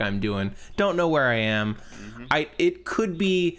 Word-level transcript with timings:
I'm 0.00 0.20
doing. 0.20 0.54
Don't 0.76 0.96
know 0.96 1.08
where 1.08 1.26
I 1.26 1.36
am. 1.36 1.76
I 2.30 2.48
it 2.58 2.84
could 2.84 3.18
be 3.18 3.58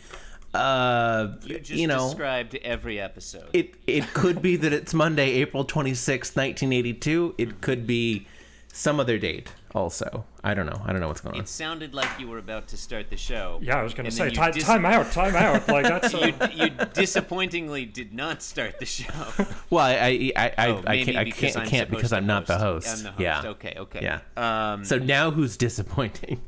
uh 0.53 1.33
You 1.43 1.59
just 1.59 1.71
you 1.71 1.87
know 1.87 2.07
described 2.09 2.55
every 2.63 2.99
episode. 2.99 3.49
it 3.53 3.75
it 3.85 4.13
could 4.13 4.41
be 4.41 4.55
that 4.55 4.73
it's 4.73 4.93
Monday, 4.93 5.31
April 5.33 5.65
26th, 5.65 6.35
1982. 6.35 7.35
It 7.37 7.61
could 7.61 7.85
be 7.85 8.27
some 8.71 8.99
other 8.99 9.17
date 9.17 9.51
also. 9.75 10.25
I 10.43 10.53
don't 10.53 10.65
know. 10.65 10.81
I 10.85 10.91
don't 10.91 11.01
know 11.01 11.07
what's 11.07 11.21
going 11.21 11.35
on. 11.35 11.41
It 11.41 11.47
sounded 11.49 11.93
like 11.93 12.07
you 12.19 12.27
were 12.27 12.37
about 12.37 12.67
to 12.69 12.77
start 12.77 13.09
the 13.09 13.17
show. 13.17 13.59
Yeah, 13.61 13.77
I 13.79 13.83
was 13.83 13.93
going 13.93 14.05
to 14.05 14.11
say, 14.11 14.29
time, 14.29 14.51
dis- 14.53 14.63
time 14.63 14.85
out, 14.85 15.11
time 15.11 15.35
out. 15.35 15.67
Like 15.67 15.83
that's 15.87 16.13
uh, 16.13 16.31
You, 16.53 16.63
you 16.65 16.69
disappointingly 16.93 17.85
did 17.85 18.13
not 18.13 18.41
start 18.41 18.79
the 18.79 18.85
show. 18.85 19.13
Well, 19.69 19.85
I 19.85 19.91
I 19.93 20.31
I, 20.35 20.53
I, 20.57 20.67
Oh, 20.69 20.77
I 20.85 20.91
maybe 20.91 21.05
can't 21.05 21.17
I 21.17 21.31
can't, 21.31 21.57
I 21.57 21.61
I'm 21.61 21.67
can't 21.67 21.89
because 21.89 22.13
I'm 22.13 22.25
not 22.25 22.45
the 22.45 22.57
host. 22.57 22.87
host. 22.87 22.97
I'm 22.99 23.03
the 23.03 23.09
host. 23.11 23.21
Yeah. 23.21 23.49
Okay. 23.51 23.73
Okay. 23.77 23.99
Yeah. 24.01 24.19
Um, 24.73 24.85
So 24.85 24.97
now 24.97 25.31
who's 25.31 25.57
disappointing? 25.57 26.41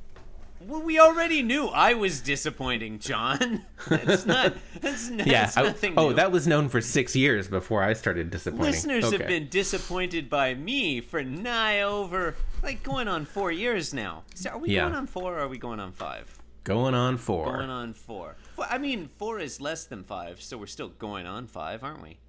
Well, 0.70 0.82
we 0.84 1.00
already 1.00 1.42
knew 1.42 1.68
I 1.68 1.94
was 1.96 2.22
disappointing, 2.22 3.00
John. 3.00 3.66
That's 3.90 4.26
not. 4.26 4.54
That's, 4.80 5.10
that's 5.10 5.28
Yeah. 5.28 5.52
I- 5.56 5.64
nothing. 5.64 5.96
oh, 5.98 6.10
new. 6.10 6.16
that 6.16 6.32
was 6.32 6.48
known 6.48 6.70
for 6.70 6.80
six 6.80 7.16
years 7.16 7.48
before 7.48 7.84
I 7.84 7.94
started 7.94 8.30
disappointing. 8.30 8.72
Listeners 8.72 9.06
okay. 9.06 9.18
have 9.18 9.28
been 9.28 9.50
disappointed 9.50 10.30
by 10.30 10.54
me 10.54 11.02
for 11.02 11.24
nigh 11.24 11.82
over, 11.82 12.36
like 12.64 12.84
going 12.84 13.08
on 13.08 13.26
four 13.26 13.52
years 13.52 13.94
now. 13.94 14.24
So 14.36 14.52
are 14.52 14.58
we 14.58 14.70
Yeah. 14.70 14.82
going 14.84 14.96
on 14.96 15.08
four 15.08 15.38
or 15.38 15.40
are 15.40 15.48
we 15.48 15.58
going 15.58 15.80
on 15.80 15.92
five? 15.92 16.36
going 16.66 16.94
on 16.94 17.18
four. 17.18 17.46
Going 17.58 17.70
on 17.70 17.94
four. 17.94 18.36
I 18.70 18.78
mean, 18.78 19.10
four 19.18 19.40
is 19.40 19.60
less 19.60 19.86
than 19.86 20.04
five, 20.04 20.40
so 20.40 20.56
we're 20.58 20.68
still 20.68 20.90
going 20.90 21.26
on 21.26 21.48
five, 21.48 21.84
aren't 21.84 22.04
we? 22.04 22.20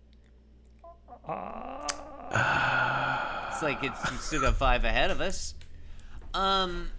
it's 3.52 3.62
like 3.62 3.84
it's 3.84 4.25
still 4.25 4.41
got 4.41 4.56
five 4.56 4.84
ahead 4.84 5.11
of 5.11 5.20
us. 5.20 5.55
Um, 6.33 6.91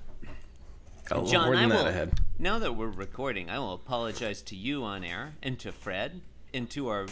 Little 1.15 1.31
John, 1.31 1.45
more 1.47 1.55
I 1.55 1.65
will. 1.67 1.87
ahead. 1.87 2.19
Now 2.39 2.59
that 2.59 2.75
we're 2.75 2.87
recording, 2.87 3.49
I 3.49 3.59
will 3.59 3.73
apologize 3.73 4.41
to 4.43 4.55
you 4.55 4.83
on 4.83 5.03
air 5.03 5.33
and 5.43 5.59
to 5.59 5.71
Fred 5.71 6.21
and 6.53 6.69
to 6.71 6.87
our 6.89 7.07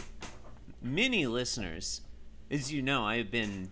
many 0.82 1.26
listeners. 1.26 2.00
As 2.50 2.72
you 2.72 2.82
know, 2.82 3.04
I 3.04 3.16
have 3.18 3.30
been 3.30 3.70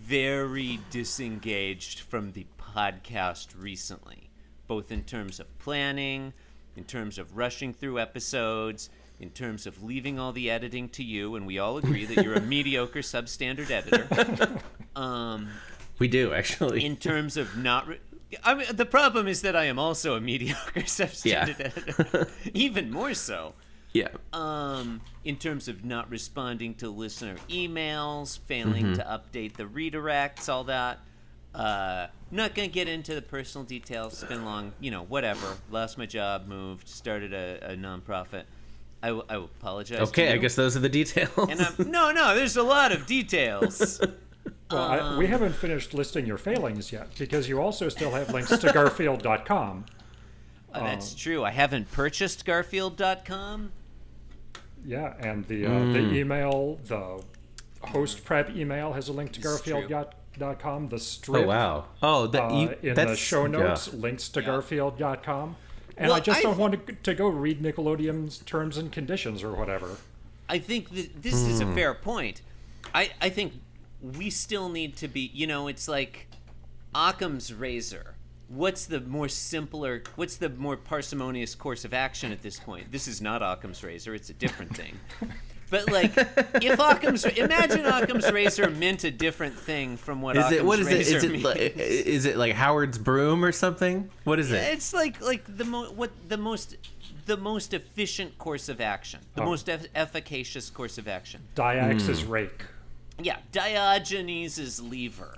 very 0.00 0.80
disengaged 0.90 2.00
from 2.00 2.32
the 2.32 2.46
podcast 2.58 3.48
recently, 3.58 4.30
both 4.66 4.90
in 4.92 5.02
terms 5.04 5.40
of 5.40 5.58
planning, 5.58 6.32
in 6.76 6.84
terms 6.84 7.18
of 7.18 7.36
rushing 7.36 7.72
through 7.72 7.98
episodes, 7.98 8.90
in 9.18 9.30
terms 9.30 9.66
of 9.66 9.82
leaving 9.82 10.18
all 10.18 10.32
the 10.32 10.50
editing 10.50 10.88
to 10.90 11.02
you, 11.04 11.34
and 11.36 11.46
we 11.46 11.58
all 11.58 11.76
agree 11.78 12.06
that 12.06 12.24
you're 12.24 12.34
a 12.34 12.40
mediocre 12.56 13.00
substandard 13.00 13.70
editor. 13.70 14.48
Um, 14.96 15.48
We 16.00 16.08
do 16.08 16.32
actually. 16.34 16.84
in 16.84 16.96
terms 16.96 17.36
of 17.36 17.56
not. 17.56 17.86
Re- 17.86 18.00
I 18.44 18.54
mean, 18.54 18.66
the 18.72 18.86
problem 18.86 19.26
is 19.28 19.42
that 19.42 19.56
I 19.56 19.64
am 19.64 19.78
also 19.78 20.14
a 20.16 20.20
mediocre 20.30 20.80
substandard 20.82 21.58
Yeah. 21.58 21.70
editor, 21.74 22.28
even 22.54 22.90
more 22.90 23.14
so. 23.14 23.54
yeah. 23.92 24.08
Um, 24.32 25.00
in 25.24 25.36
terms 25.36 25.66
of 25.68 25.84
not 25.84 26.08
responding 26.10 26.74
to 26.76 26.90
listener 26.90 27.36
emails, 27.48 28.38
failing 28.38 28.84
Mm-hmm. 28.86 28.94
to 28.94 29.02
update 29.20 29.54
the 29.56 29.64
redirects, 29.64 30.48
all 30.48 30.64
that. 30.64 31.00
Uh, 31.52 32.06
not 32.30 32.54
gonna 32.54 32.68
get 32.68 32.88
into 32.88 33.12
the 33.16 33.22
personal 33.22 33.64
details. 33.64 34.12
It's 34.22 34.24
been 34.30 34.44
long, 34.44 34.72
you 34.78 34.92
know. 34.92 35.02
Whatever. 35.02 35.56
Lost 35.70 35.98
my 35.98 36.06
job, 36.06 36.46
moved, 36.46 36.88
started 36.88 37.32
a, 37.34 37.72
a 37.72 37.76
nonprofit. 37.76 38.44
I, 39.02 39.08
w- 39.08 39.26
I 39.28 39.34
apologize. 39.36 39.98
Okay, 40.10 40.32
I 40.32 40.36
guess 40.36 40.54
those 40.54 40.76
are 40.76 40.80
the 40.80 40.88
details. 40.88 41.30
And 41.48 41.60
I'm, 41.60 41.90
no, 41.90 42.12
no. 42.12 42.36
There's 42.36 42.56
a 42.56 42.62
lot 42.62 42.92
of 42.92 43.06
details. 43.06 44.00
well, 44.70 44.82
I, 44.82 45.16
we 45.18 45.26
haven't 45.26 45.54
finished 45.54 45.94
listing 45.94 46.26
your 46.26 46.38
failings 46.38 46.92
yet 46.92 47.08
because 47.18 47.48
you 47.48 47.60
also 47.60 47.88
still 47.88 48.10
have 48.12 48.32
links 48.32 48.56
to 48.56 48.72
Garfield.com. 48.72 49.86
Uh, 50.72 50.80
that's 50.84 51.14
true. 51.14 51.44
I 51.44 51.50
haven't 51.50 51.90
purchased 51.92 52.44
Garfield.com. 52.44 53.72
Yeah, 54.84 55.14
and 55.18 55.46
the 55.46 55.66
uh, 55.66 55.70
Hmm. 55.70 55.92
the 55.92 56.14
email, 56.14 56.78
the 56.86 57.22
host 57.82 58.24
prep 58.24 58.50
email 58.56 58.92
has 58.92 59.08
a 59.08 59.12
link 59.12 59.32
to 59.32 59.40
This. 59.40 59.60
Garfield.com. 59.62 60.88
The 60.88 60.98
strip 60.98 61.44
oh 61.44 61.46
wow. 61.46 61.84
Oh, 62.02 62.26
that 62.28 62.42
uh, 62.44 62.74
in 62.82 62.94
that's 62.94 63.10
the 63.10 63.16
show 63.16 63.42
yeah. 63.42 63.48
notes 63.58 63.92
links 63.92 64.28
to 64.30 64.42
Garfield.com. 64.42 65.56
And 65.96 66.08
Well, 66.08 66.16
I 66.16 66.20
just 66.20 66.38
I 66.38 66.42
don't 66.42 66.52
th- 66.56 66.60
want 66.60 66.86
to, 66.86 66.92
to 66.94 67.14
go 67.14 67.28
read 67.28 67.62
Nickelodeon's 67.62 68.38
terms 68.38 68.78
and 68.78 68.90
conditions 68.90 69.42
or 69.42 69.52
whatever. 69.54 69.98
I 70.48 70.58
think 70.58 70.90
that 70.94 71.22
this 71.22 71.34
is 71.34 71.60
a 71.60 71.66
fair 71.74 71.92
point. 71.94 72.40
I, 72.94 73.10
I 73.20 73.28
think 73.28 73.52
we 74.02 74.30
still 74.30 74.68
need 74.68 74.96
to 74.96 75.08
be, 75.08 75.30
you 75.34 75.46
know, 75.46 75.68
it's 75.68 75.88
like 75.88 76.28
Occam's 76.94 77.52
razor. 77.52 78.14
What's 78.48 78.86
the 78.86 79.00
more 79.00 79.28
simpler, 79.28 80.02
what's 80.16 80.36
the 80.36 80.48
more 80.48 80.76
parsimonious 80.76 81.54
course 81.54 81.84
of 81.84 81.94
action 81.94 82.32
at 82.32 82.42
this 82.42 82.58
point? 82.58 82.90
This 82.90 83.06
is 83.06 83.20
not 83.22 83.42
Occam's 83.42 83.84
razor, 83.84 84.14
it's 84.14 84.30
a 84.30 84.34
different 84.34 84.76
thing. 84.76 84.98
But 85.70 85.88
like, 85.88 86.10
if 86.16 86.80
Occam's, 86.80 87.24
imagine 87.24 87.86
Occam's 87.86 88.28
razor 88.32 88.68
meant 88.70 89.04
a 89.04 89.10
different 89.12 89.54
thing 89.56 89.96
from 89.96 90.20
what 90.20 90.36
Is 90.36 90.46
Occam's 90.46 90.56
it 90.58 90.64
what 90.64 90.80
is 90.80 90.88
it? 90.88 90.94
razor 90.94 91.16
Is 91.18 91.22
it 91.22 91.30
means. 91.30 91.44
like, 91.44 91.58
is 91.76 92.24
it 92.24 92.36
like 92.36 92.54
Howard's 92.54 92.98
broom 92.98 93.44
or 93.44 93.52
something? 93.52 94.10
What 94.24 94.40
is 94.40 94.50
it? 94.50 94.56
It's 94.56 94.92
like 94.92 95.20
like 95.20 95.44
the 95.56 95.64
mo- 95.64 95.92
what 95.92 96.10
the 96.28 96.38
most 96.38 96.74
the 97.26 97.36
most 97.36 97.72
efficient 97.72 98.36
course 98.36 98.68
of 98.68 98.80
action, 98.80 99.20
the 99.36 99.42
Oh. 99.42 99.44
most 99.44 99.68
eff- 99.68 99.86
efficacious 99.94 100.70
course 100.70 100.98
of 100.98 101.06
action. 101.06 101.40
Diax 101.54 102.06
Hmm. 102.06 102.10
is 102.10 102.24
rake. 102.24 102.64
Yeah, 103.22 103.38
Diogenes' 103.52 104.80
lever. 104.80 105.36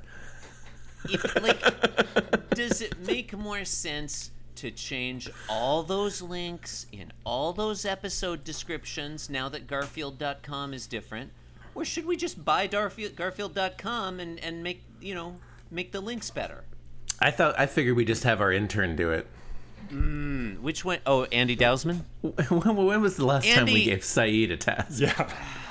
If, 1.05 1.43
like, 1.43 2.51
does 2.51 2.81
it 2.81 2.99
make 3.07 3.37
more 3.37 3.65
sense 3.65 4.31
to 4.57 4.71
change 4.71 5.29
all 5.49 5.83
those 5.83 6.23
links 6.23 6.87
in 6.93 7.13
all 7.25 7.53
those 7.53 7.85
episode 7.85 8.45
descriptions 8.45 9.29
now 9.29 9.49
that 9.49 9.67
Garfield.com 9.67 10.75
is 10.75 10.87
different? 10.87 11.31
Or 11.75 11.85
should 11.85 12.07
we 12.07 12.17
just 12.17 12.45
buy 12.45 12.67
Garfield, 12.67 13.17
Garfield.com 13.17 14.21
and, 14.21 14.39
and 14.41 14.63
make, 14.63 14.83
you 15.01 15.15
know, 15.15 15.35
make 15.71 15.93
the 15.93 16.01
links 16.01 16.31
better? 16.31 16.65
I 17.19 17.31
thought 17.31 17.59
I 17.59 17.67
figured 17.67 17.97
we 17.97 18.05
just 18.05 18.25
have 18.25 18.41
our 18.41 18.53
intern 18.53 18.95
do 18.95 19.11
it. 19.11 19.27
Hmm, 19.89 20.55
which 20.57 20.85
one? 20.85 20.99
Oh, 21.07 21.25
Andy 21.25 21.57
Dowsman? 21.57 22.05
when, 22.21 22.77
when 22.77 23.01
was 23.01 23.17
the 23.17 23.27
last 23.27 23.49
time 23.49 23.67
we 23.67 23.85
gave 23.85 24.05
Saeed 24.05 24.51
a 24.51 24.57
task? 24.57 25.01
Yeah. 25.01 25.29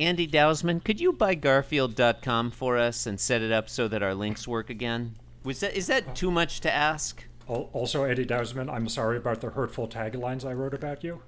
Andy 0.00 0.26
Dowsman, 0.26 0.82
could 0.82 0.98
you 0.98 1.12
buy 1.12 1.34
Garfield.com 1.34 2.52
for 2.52 2.78
us 2.78 3.06
and 3.06 3.20
set 3.20 3.42
it 3.42 3.52
up 3.52 3.68
so 3.68 3.86
that 3.86 4.02
our 4.02 4.14
links 4.14 4.48
work 4.48 4.70
again? 4.70 5.16
Was 5.44 5.60
that 5.60 5.76
is 5.76 5.86
that 5.88 6.16
too 6.16 6.30
much 6.30 6.60
to 6.60 6.72
ask? 6.72 7.24
Also, 7.46 8.04
Eddie 8.04 8.24
Dowsman, 8.24 8.70
I'm 8.72 8.88
sorry 8.88 9.16
about 9.16 9.40
the 9.40 9.50
hurtful 9.50 9.88
taglines 9.88 10.44
I 10.44 10.52
wrote 10.52 10.72
about 10.72 11.02
you. 11.04 11.20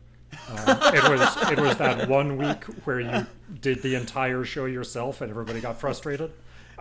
Um, 0.48 0.78
it 0.94 1.08
was 1.08 1.50
it 1.52 1.60
was 1.60 1.76
that 1.76 2.08
one 2.08 2.38
week 2.38 2.64
where 2.84 3.00
you 3.00 3.26
did 3.60 3.82
the 3.82 3.94
entire 3.94 4.44
show 4.44 4.64
yourself 4.64 5.20
and 5.20 5.30
everybody 5.30 5.60
got 5.60 5.78
frustrated. 5.78 6.32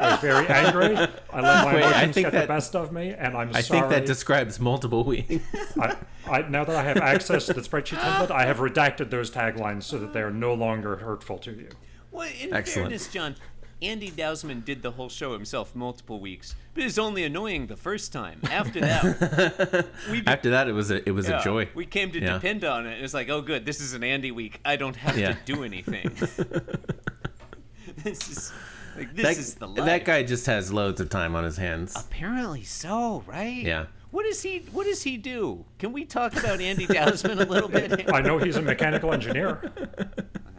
I 0.01 0.11
was 0.11 0.19
very 0.19 0.47
angry. 0.47 0.95
I 0.97 1.41
let 1.41 1.65
my 1.65 1.75
Wait, 1.75 1.83
I 1.83 1.87
emotions 1.89 2.13
think 2.15 2.25
get 2.27 2.31
that- 2.33 2.41
the 2.41 2.47
best 2.47 2.75
of 2.75 2.91
me, 2.91 3.09
and 3.17 3.35
I'm 3.37 3.49
I 3.55 3.61
sorry. 3.61 3.79
think 3.81 3.91
that 3.91 4.05
describes 4.05 4.59
multiple 4.59 5.03
weeks. 5.03 5.35
I, 5.79 5.95
I, 6.27 6.41
now 6.43 6.63
that 6.63 6.75
I 6.75 6.83
have 6.83 6.97
access 6.97 7.45
to 7.47 7.53
the 7.53 7.61
spreadsheet 7.61 7.99
template, 7.99 8.31
I 8.31 8.45
have 8.45 8.57
redacted 8.57 9.09
those 9.09 9.29
taglines 9.31 9.83
so 9.83 9.97
that 9.99 10.13
they 10.13 10.21
are 10.21 10.31
no 10.31 10.53
longer 10.53 10.97
hurtful 10.97 11.37
to 11.39 11.51
you. 11.51 11.69
Well, 12.11 12.27
in 12.41 12.53
Excellent. 12.53 12.89
fairness, 12.89 13.07
John, 13.11 13.35
Andy 13.81 14.11
Dowsman 14.11 14.63
did 14.65 14.81
the 14.83 14.91
whole 14.91 15.09
show 15.09 15.33
himself 15.33 15.73
multiple 15.75 16.19
weeks, 16.19 16.55
but 16.73 16.81
it 16.81 16.85
was 16.85 16.99
only 16.99 17.23
annoying 17.23 17.65
the 17.67 17.75
first 17.77 18.11
time. 18.13 18.39
After 18.51 18.79
that, 18.81 19.87
we 20.11 20.21
After 20.27 20.51
that, 20.51 20.67
it 20.67 20.73
was 20.73 20.91
a 20.91 21.07
it 21.07 21.11
was 21.13 21.27
yeah, 21.27 21.39
a 21.39 21.43
joy. 21.43 21.69
We 21.73 21.85
came 21.87 22.11
to 22.11 22.19
Yeah. 22.21 22.33
depend 22.33 22.63
on 22.63 22.85
it. 22.85 22.99
It 22.99 23.01
was 23.01 23.13
like, 23.15 23.29
oh, 23.29 23.41
good, 23.41 23.65
this 23.65 23.79
is 23.81 23.93
an 23.93 24.03
Andy 24.03 24.31
week. 24.31 24.59
I 24.65 24.75
don't 24.75 24.95
have 24.97 25.17
Yeah. 25.17 25.33
to 25.33 25.37
do 25.45 25.63
anything. 25.63 26.11
this 28.03 28.29
is 28.29 28.53
like 28.97 29.15
this 29.15 29.23
that, 29.25 29.37
is 29.37 29.55
the 29.55 29.67
life. 29.67 29.85
that 29.85 30.05
guy 30.05 30.23
just 30.23 30.45
has 30.47 30.71
loads 30.71 30.99
of 31.01 31.09
time 31.09 31.35
on 31.35 31.43
his 31.43 31.57
hands. 31.57 31.95
Apparently 31.95 32.63
so, 32.63 33.23
right? 33.27 33.63
Yeah. 33.63 33.85
What 34.11 34.23
does 34.25 34.41
he 34.41 34.59
What 34.71 34.85
does 34.85 35.03
he 35.03 35.17
do? 35.17 35.63
Can 35.79 35.93
we 35.93 36.03
talk 36.05 36.35
about 36.35 36.59
Andy 36.59 36.85
Dowsman 36.85 37.39
a 37.39 37.45
little 37.45 37.69
bit? 37.69 38.11
I 38.13 38.21
know 38.21 38.37
he's 38.37 38.57
a 38.57 38.61
mechanical 38.61 39.13
engineer. 39.13 39.71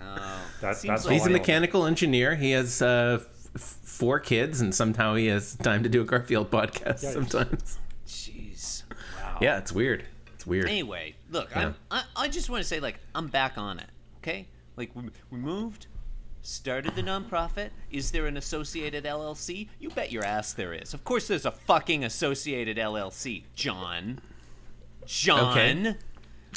Oh, 0.05 0.40
That, 0.61 0.81
that's 0.82 1.05
like- 1.06 1.12
He's 1.14 1.26
a 1.26 1.31
mechanical 1.31 1.87
engineer. 1.87 2.34
He 2.34 2.50
has 2.50 2.82
uh, 2.82 3.19
f- 3.20 3.49
f- 3.55 3.61
four 3.82 4.19
kids, 4.20 4.61
and 4.61 4.75
somehow 4.75 5.14
he 5.14 5.26
has 5.28 5.55
time 5.56 5.82
to 5.85 5.88
do 5.88 6.02
a 6.02 6.05
Garfield 6.05 6.50
podcast. 6.50 7.02
Yikes. 7.05 7.12
sometimes, 7.14 7.78
jeez, 8.06 8.82
wow. 9.17 9.38
yeah, 9.40 9.58
it's 9.58 9.73
weird. 9.73 10.05
It's 10.35 10.46
weird. 10.46 10.67
Anyway, 10.67 11.14
look, 11.31 11.50
Yeah. 11.52 11.69
I'm, 11.69 11.75
I 11.90 12.02
I 12.17 12.28
just 12.28 12.50
want 12.50 12.62
to 12.62 12.69
say 12.69 12.81
like 12.81 12.99
I'm 13.14 13.28
back 13.28 13.56
on 13.56 13.78
it. 13.78 13.87
Okay, 14.19 14.49
like 14.76 14.90
we, 14.94 15.05
we 15.31 15.38
moved, 15.38 15.87
started 16.43 16.94
the 16.94 17.03
nonprofit. 17.03 17.71
Is 17.91 18.11
there 18.11 18.27
an 18.27 18.37
associated 18.37 19.05
LLC? 19.05 19.69
You 19.79 19.91
bet 19.91 20.12
your 20.12 20.25
ass 20.25 20.53
there 20.53 20.73
is. 20.73 20.93
Of 20.93 21.05
course, 21.05 21.29
there's 21.29 21.47
a 21.47 21.50
fucking 21.53 22.05
associated 22.05 22.77
LLC, 22.77 23.44
John. 23.55 24.21
John. 25.06 25.50
Okay. 25.50 25.97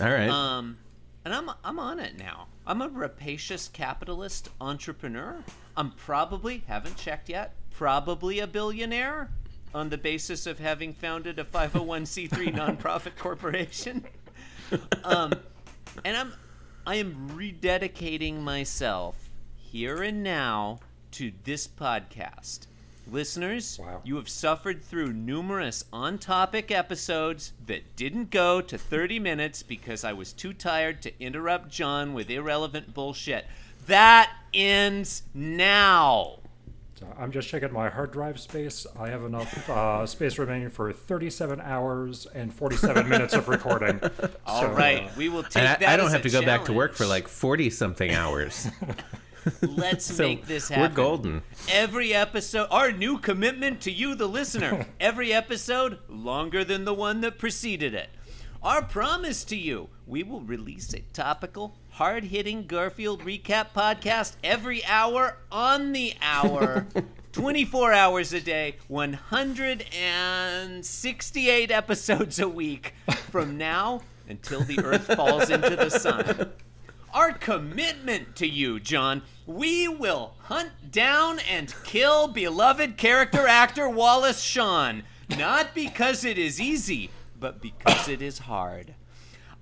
All 0.01 0.09
right. 0.11 0.29
Um, 0.29 0.77
and 1.23 1.33
I'm 1.33 1.49
I'm 1.63 1.79
on 1.79 1.99
it 1.99 2.17
now. 2.17 2.47
I'm 2.67 2.81
a 2.81 2.89
rapacious 2.89 3.67
capitalist 3.67 4.49
entrepreneur. 4.59 5.43
I'm 5.77 5.91
probably 5.91 6.63
haven't 6.67 6.97
checked 6.97 7.29
yet. 7.29 7.53
Probably 7.71 8.39
a 8.39 8.47
billionaire. 8.47 9.29
on 9.73 9.89
the 9.89 9.97
basis 9.97 10.47
of 10.47 10.57
having 10.59 10.93
founded 10.93 11.37
a 11.37 11.43
501c3 11.43 12.29
nonprofit 12.55 13.17
corporation. 13.17 14.05
Um, 15.03 15.31
and 16.03 16.17
I'm 16.17 16.33
I 16.87 16.95
am 16.95 17.29
rededicating 17.37 18.41
myself 18.41 19.24
here 19.75 20.01
and 20.03 20.23
now 20.23 20.79
to 21.11 21.33
this 21.43 21.67
podcast. 21.67 22.59
Listeners, 23.11 23.77
Wow. 23.77 23.99
you 24.05 24.15
have 24.15 24.29
suffered 24.29 24.81
through 24.81 25.11
numerous 25.11 25.83
on 25.91 26.17
topic 26.17 26.71
episodes 26.71 27.51
that 27.67 27.93
didn't 27.97 28.29
go 28.31 28.61
to 28.61 28.77
30 28.77 29.19
minutes 29.19 29.63
because 29.63 30.05
I 30.05 30.13
was 30.13 30.31
too 30.31 30.53
tired 30.53 31.01
to 31.01 31.21
interrupt 31.21 31.67
John 31.67 32.13
with 32.13 32.29
irrelevant 32.29 32.93
bullshit. 32.93 33.47
That 33.85 34.31
ends 34.53 35.23
now. 35.33 36.37
I'm 37.19 37.33
just 37.33 37.49
checking 37.49 37.73
my 37.73 37.89
hard 37.89 38.13
drive 38.13 38.39
space. 38.39 38.87
I 38.97 39.09
have 39.09 39.25
enough 39.25 39.69
uh, 39.69 40.05
space 40.05 40.39
remaining 40.39 40.69
for 40.69 40.93
37 40.93 41.59
hours 41.59 42.27
and 42.33 42.51
47 42.53 43.09
minutes 43.09 43.33
of 43.33 43.49
recording. 43.49 43.99
All 44.47 44.61
So, 44.61 44.71
right, 44.71 45.03
uh, 45.03 45.09
we 45.17 45.27
will 45.27 45.43
take 45.43 45.57
And 45.57 45.65
that 45.81 45.83
I, 45.89 45.95
I 45.95 45.97
don't 45.97 46.05
as 46.07 46.13
have 46.13 46.21
a 46.21 46.29
to 46.29 46.29
go 46.29 46.45
back 46.45 46.63
to 46.65 46.73
work 46.73 46.93
for 46.93 47.05
like 47.05 47.27
40 47.27 47.69
something 47.71 48.11
hours. 48.11 48.69
Let's 49.61 50.05
So 50.15 50.23
make 50.23 50.45
this 50.47 50.69
happen. 50.69 50.83
we're 50.83 50.89
golden. 50.95 51.41
Every 51.69 52.13
episode, 52.13 52.67
our 52.71 52.91
new 52.91 53.17
commitment 53.17 53.81
to 53.81 53.91
you, 53.91 54.15
the 54.15 54.27
listener. 54.27 54.85
Every 54.99 55.33
episode 55.33 55.99
longer 56.09 56.63
than 56.63 56.85
the 56.85 56.93
one 56.93 57.21
that 57.21 57.37
preceded 57.37 57.93
it. 57.93 58.09
Our 58.63 58.81
promise 58.81 59.43
to 59.45 59.55
you: 59.55 59.89
we 60.07 60.23
will 60.23 60.41
release 60.41 60.93
a 60.93 61.01
topical, 61.13 61.75
hard-hitting 61.91 62.65
Garfield 62.65 63.23
recap 63.23 63.67
podcast 63.75 64.35
every 64.43 64.83
hour 64.85 65.37
on 65.51 65.91
the 65.91 66.13
hour. 66.21 66.87
24 67.33 67.91
hours 67.93 68.31
a 68.31 68.39
day, 68.39 68.77
168 68.87 71.69
episodes 71.69 72.39
a 72.39 72.47
week 72.47 72.93
from 73.29 73.57
now 73.57 73.99
until 74.29 74.61
the 74.61 74.79
earth 74.79 75.13
falls 75.15 75.49
into 75.49 75.75
the 75.75 75.89
sun 75.89 76.53
our 77.15 77.31
commitment 77.31 78.35
to 78.35 78.45
you, 78.45 78.77
John. 78.77 79.21
We 79.47 79.87
will 79.87 80.33
hunt 80.43 80.91
down 80.91 81.39
and 81.39 81.73
kill 81.85 82.27
beloved 82.27 82.97
character 82.97 83.47
actor 83.47 83.87
Wallace 83.87 84.41
Shawn, 84.41 85.03
not 85.29 85.73
because 85.73 86.25
it 86.25 86.37
is 86.37 86.59
easy, 86.59 87.09
but 87.39 87.61
because 87.61 88.09
it 88.09 88.21
is 88.21 88.39
hard. 88.39 88.95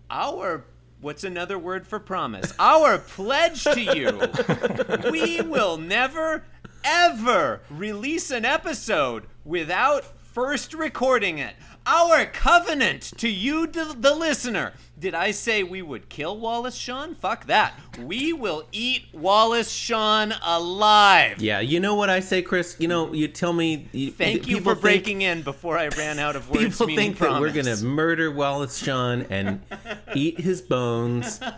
Our 0.09 0.65
what's 0.99 1.23
another 1.23 1.59
word 1.59 1.85
for 1.85 1.99
promise? 1.99 2.53
Our 2.57 2.97
pledge 2.97 3.63
to 3.65 3.81
you. 3.81 5.11
we 5.11 5.41
will 5.41 5.77
never 5.77 6.45
ever 6.83 7.61
release 7.69 8.31
an 8.31 8.45
episode 8.45 9.25
without 9.45 10.03
first 10.33 10.73
recording 10.73 11.37
it. 11.37 11.55
Our 11.85 12.25
covenant 12.25 13.01
to 13.17 13.29
you, 13.29 13.67
the, 13.67 14.15
listener. 14.15 14.73
Did 14.99 15.15
I 15.15 15.31
say 15.31 15.63
we 15.63 15.81
would 15.81 16.07
kill 16.07 16.37
Wallace 16.37 16.75
Shawn? 16.75 17.15
Fuck 17.15 17.47
that. 17.47 17.73
We 17.99 18.31
will 18.31 18.63
eat 18.71 19.05
Wallace 19.11 19.71
Shawn 19.71 20.33
alive. 20.43 21.41
Yeah, 21.41 21.59
you 21.61 21.79
know 21.79 21.95
what 21.95 22.09
I 22.09 22.19
say, 22.19 22.41
Chris? 22.41 22.75
You 22.79 22.87
know, 22.87 23.11
you 23.11 23.27
tell 23.27 23.51
me. 23.53 23.87
You, 23.91 24.11
Thank 24.11 24.47
you 24.47 24.57
people 24.57 24.75
for 24.75 24.75
think- 24.75 24.81
breaking 24.81 25.21
in 25.23 25.41
before 25.41 25.77
I 25.77 25.87
ran 25.89 26.19
out 26.19 26.35
of 26.35 26.49
words. 26.51 26.63
People 26.77 26.87
meaning 26.87 27.15
think 27.15 27.19
that 27.19 27.41
we're 27.41 27.51
gonna 27.51 27.75
murder 27.77 28.31
Wallace 28.31 28.77
Shawn 28.77 29.23
and 29.29 29.61
eat 30.15 30.39
his 30.39 30.61
bones. 30.61 31.39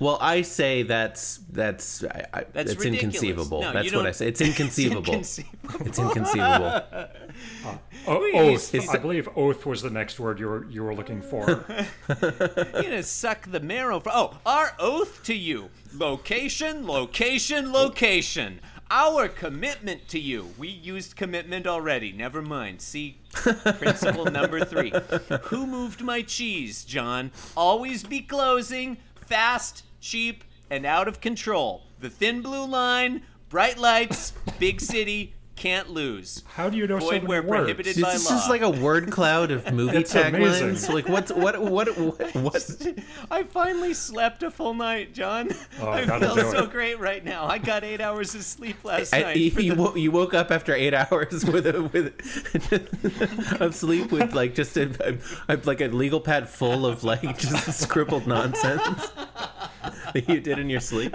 Well, 0.00 0.18
I 0.20 0.42
say 0.42 0.82
that's 0.82 1.38
that's 1.50 2.02
I, 2.02 2.24
I, 2.34 2.44
That's 2.52 2.72
it's 2.72 2.84
inconceivable. 2.84 3.62
No, 3.62 3.72
that's 3.72 3.92
what 3.94 4.06
I 4.06 4.10
say. 4.12 4.26
It's 4.26 4.40
inconceivable. 4.40 5.12
Inconceivable. 5.14 5.86
It's 5.86 5.98
inconceivable. 6.00 6.66
Uh, 6.66 7.06
o- 8.08 8.18
Please. 8.18 8.74
oath. 8.74 8.88
I 8.90 8.98
believe 8.98 9.28
oath 9.36 9.66
was 9.66 9.82
the 9.82 9.90
next 9.90 10.18
word 10.18 10.40
you 10.40 10.46
were 10.48 10.66
you 10.68 10.82
were 10.82 10.94
looking 10.96 11.22
for. 11.22 11.64
You're 12.56 12.82
gonna 12.82 13.02
suck 13.02 13.50
the 13.50 13.60
marrow 13.60 14.00
from. 14.00 14.12
Oh, 14.14 14.38
our 14.46 14.74
oath 14.78 15.22
to 15.24 15.34
you. 15.34 15.70
Location, 15.94 16.86
location, 16.86 17.72
location. 17.72 18.60
Our 18.90 19.28
commitment 19.28 20.08
to 20.08 20.18
you. 20.18 20.48
We 20.56 20.68
used 20.68 21.14
commitment 21.14 21.66
already. 21.66 22.12
Never 22.12 22.40
mind. 22.40 22.80
See 22.80 23.18
principle 23.78 24.24
number 24.30 24.64
three. 24.64 24.92
Who 25.44 25.66
moved 25.66 26.00
my 26.00 26.22
cheese, 26.22 26.84
John? 26.84 27.30
Always 27.56 28.04
be 28.04 28.22
closing, 28.22 28.96
fast, 29.14 29.84
cheap, 30.00 30.42
and 30.70 30.86
out 30.86 31.06
of 31.06 31.20
control. 31.20 31.82
The 32.00 32.08
thin 32.08 32.40
blue 32.40 32.66
line, 32.66 33.22
bright 33.50 33.76
lights, 33.76 34.32
big 34.58 34.80
city, 34.80 35.34
can't 35.58 35.90
lose. 35.90 36.42
How 36.54 36.70
do 36.70 36.76
you 36.78 36.86
know 36.86 36.98
so 37.00 37.10
Void 37.10 37.24
where 37.24 37.42
words? 37.42 37.60
prohibited 37.62 37.96
This 37.96 38.02
by 38.02 38.12
is 38.14 38.24
law. 38.24 38.30
just 38.30 38.48
like 38.48 38.62
a 38.62 38.70
word 38.70 39.10
cloud 39.10 39.50
of 39.50 39.72
movie 39.74 39.98
It's 39.98 40.14
taglines. 40.14 40.88
Like 40.92 41.08
what's 41.08 41.32
what 41.32 41.60
what 41.60 41.96
what 41.98 42.34
what? 42.34 42.94
I 43.30 43.42
finally 43.42 43.92
slept 43.94 44.42
a 44.42 44.50
full 44.50 44.74
night, 44.74 45.12
John. 45.14 45.50
Oh, 45.80 45.88
I 45.90 46.06
feel 46.06 46.36
so 46.36 46.64
it. 46.64 46.70
great 46.70 46.98
right 47.00 47.24
now. 47.24 47.44
I 47.46 47.58
got 47.58 47.84
eight 47.84 48.00
hours 48.00 48.34
of 48.34 48.42
sleep 48.44 48.84
last 48.84 49.12
I, 49.14 49.20
night. 49.22 49.36
you, 49.36 49.50
you, 49.50 49.74
the- 49.74 49.92
you 49.94 50.10
woke 50.10 50.32
up 50.34 50.50
after 50.50 50.72
eight 50.74 50.94
hours 50.94 51.44
with 51.44 51.66
a 51.66 51.82
with 51.92 53.60
of 53.60 53.74
sleep 53.74 54.12
with 54.12 54.32
like 54.34 54.54
just 54.54 54.76
a, 54.76 55.18
a 55.48 55.56
like 55.64 55.80
a 55.80 55.88
legal 55.88 56.20
pad 56.20 56.48
full 56.48 56.86
of 56.86 57.04
like 57.04 57.36
just 57.38 57.80
scribbled 57.80 58.26
nonsense 58.26 59.10
that 60.14 60.24
you 60.28 60.40
did 60.40 60.58
in 60.58 60.70
your 60.70 60.80
sleep. 60.80 61.14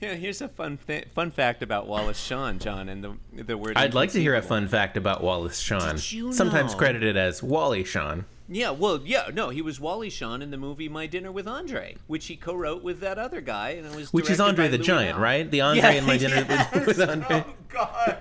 I 0.00 0.04
finally. 0.06 0.16
Yeah. 0.16 0.20
Here's 0.20 0.40
a 0.40 0.48
fun 0.48 0.76
fa- 0.76 1.04
fun 1.14 1.30
fact 1.30 1.62
about 1.62 1.86
Wallace 1.86 2.18
Shawn, 2.22 2.58
John, 2.58 2.88
and 2.88 3.02
the 3.04 3.42
the 3.42 3.56
word. 3.58 3.76
I'd 3.76 3.94
like 3.94 4.12
to 4.12 4.20
hear 4.20 4.34
a 4.34 4.42
fun 4.42 4.68
fact 4.68 4.96
about 4.96 5.22
Wallace 5.22 5.58
Shawn, 5.58 5.96
Did 5.96 6.12
you 6.12 6.32
sometimes 6.32 6.72
know- 6.72 6.78
credited 6.78 7.16
as 7.16 7.42
Wally 7.42 7.84
Shawn. 7.84 8.24
Yeah, 8.52 8.70
well, 8.72 9.00
yeah, 9.04 9.28
no, 9.32 9.50
he 9.50 9.62
was 9.62 9.78
Wally 9.78 10.10
Shawn 10.10 10.42
in 10.42 10.50
the 10.50 10.56
movie 10.56 10.88
My 10.88 11.06
Dinner 11.06 11.30
with 11.30 11.46
Andre, 11.46 11.94
which 12.08 12.26
he 12.26 12.34
co-wrote 12.34 12.82
with 12.82 12.98
that 12.98 13.16
other 13.16 13.40
guy, 13.40 13.70
and 13.70 13.86
it 13.86 13.94
was 13.94 14.12
Which 14.12 14.28
is 14.28 14.40
Andre 14.40 14.66
the 14.66 14.76
Louis 14.76 14.86
Giant, 14.88 15.14
Malle. 15.18 15.22
right? 15.22 15.48
The 15.48 15.60
Andre 15.60 15.82
Yeah, 15.82 15.90
in 15.92 16.04
My 16.04 16.16
Dinner 16.16 16.34
yes. 16.48 16.74
with, 16.74 16.86
with 16.88 17.00
Andre. 17.08 17.44
Oh 17.46 17.52
God. 17.68 18.16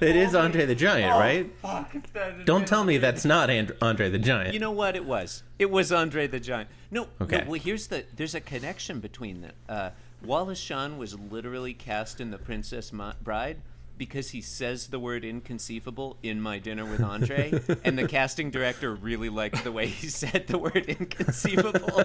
It 0.00 0.16
is 0.16 0.34
Andre 0.34 0.64
the 0.64 0.74
Giant, 0.74 1.12
Oh, 1.14 1.18
right? 1.18 1.52
fuck, 1.60 1.94
if 1.94 2.10
that 2.14 2.32
had 2.36 2.44
Don't 2.46 2.66
tell 2.66 2.82
me 2.82 2.96
that's 2.96 3.26
not 3.26 3.50
And- 3.50 3.72
Andre 3.82 4.08
the 4.08 4.18
Giant. 4.18 4.54
You 4.54 4.60
know 4.60 4.70
what? 4.70 4.96
It 4.96 5.04
was. 5.04 5.42
It 5.58 5.70
was 5.70 5.92
Andre 5.92 6.26
the 6.26 6.40
Giant. 6.40 6.70
No. 6.90 7.08
Okay. 7.20 7.42
No, 7.44 7.50
well, 7.50 7.60
here's 7.60 7.88
the. 7.88 8.06
There's 8.16 8.34
a 8.34 8.40
connection 8.40 9.00
between 9.00 9.42
the. 9.42 9.50
Uh, 9.70 9.90
Wallace 10.24 10.58
Shawn 10.58 10.98
was 10.98 11.18
literally 11.18 11.74
cast 11.74 12.20
in 12.20 12.30
The 12.30 12.38
Princess 12.38 12.92
Bride 13.22 13.58
because 13.98 14.30
he 14.30 14.40
says 14.40 14.88
the 14.88 14.98
word 14.98 15.24
inconceivable 15.24 16.16
in 16.22 16.40
My 16.40 16.58
Dinner 16.58 16.84
with 16.84 17.02
Andre, 17.02 17.52
and 17.84 17.96
the 17.98 18.08
casting 18.08 18.50
director 18.50 18.94
really 18.94 19.28
liked 19.28 19.62
the 19.64 19.72
way 19.72 19.86
he 19.86 20.08
said 20.08 20.46
the 20.48 20.58
word 20.58 20.86
inconceivable. 20.88 22.02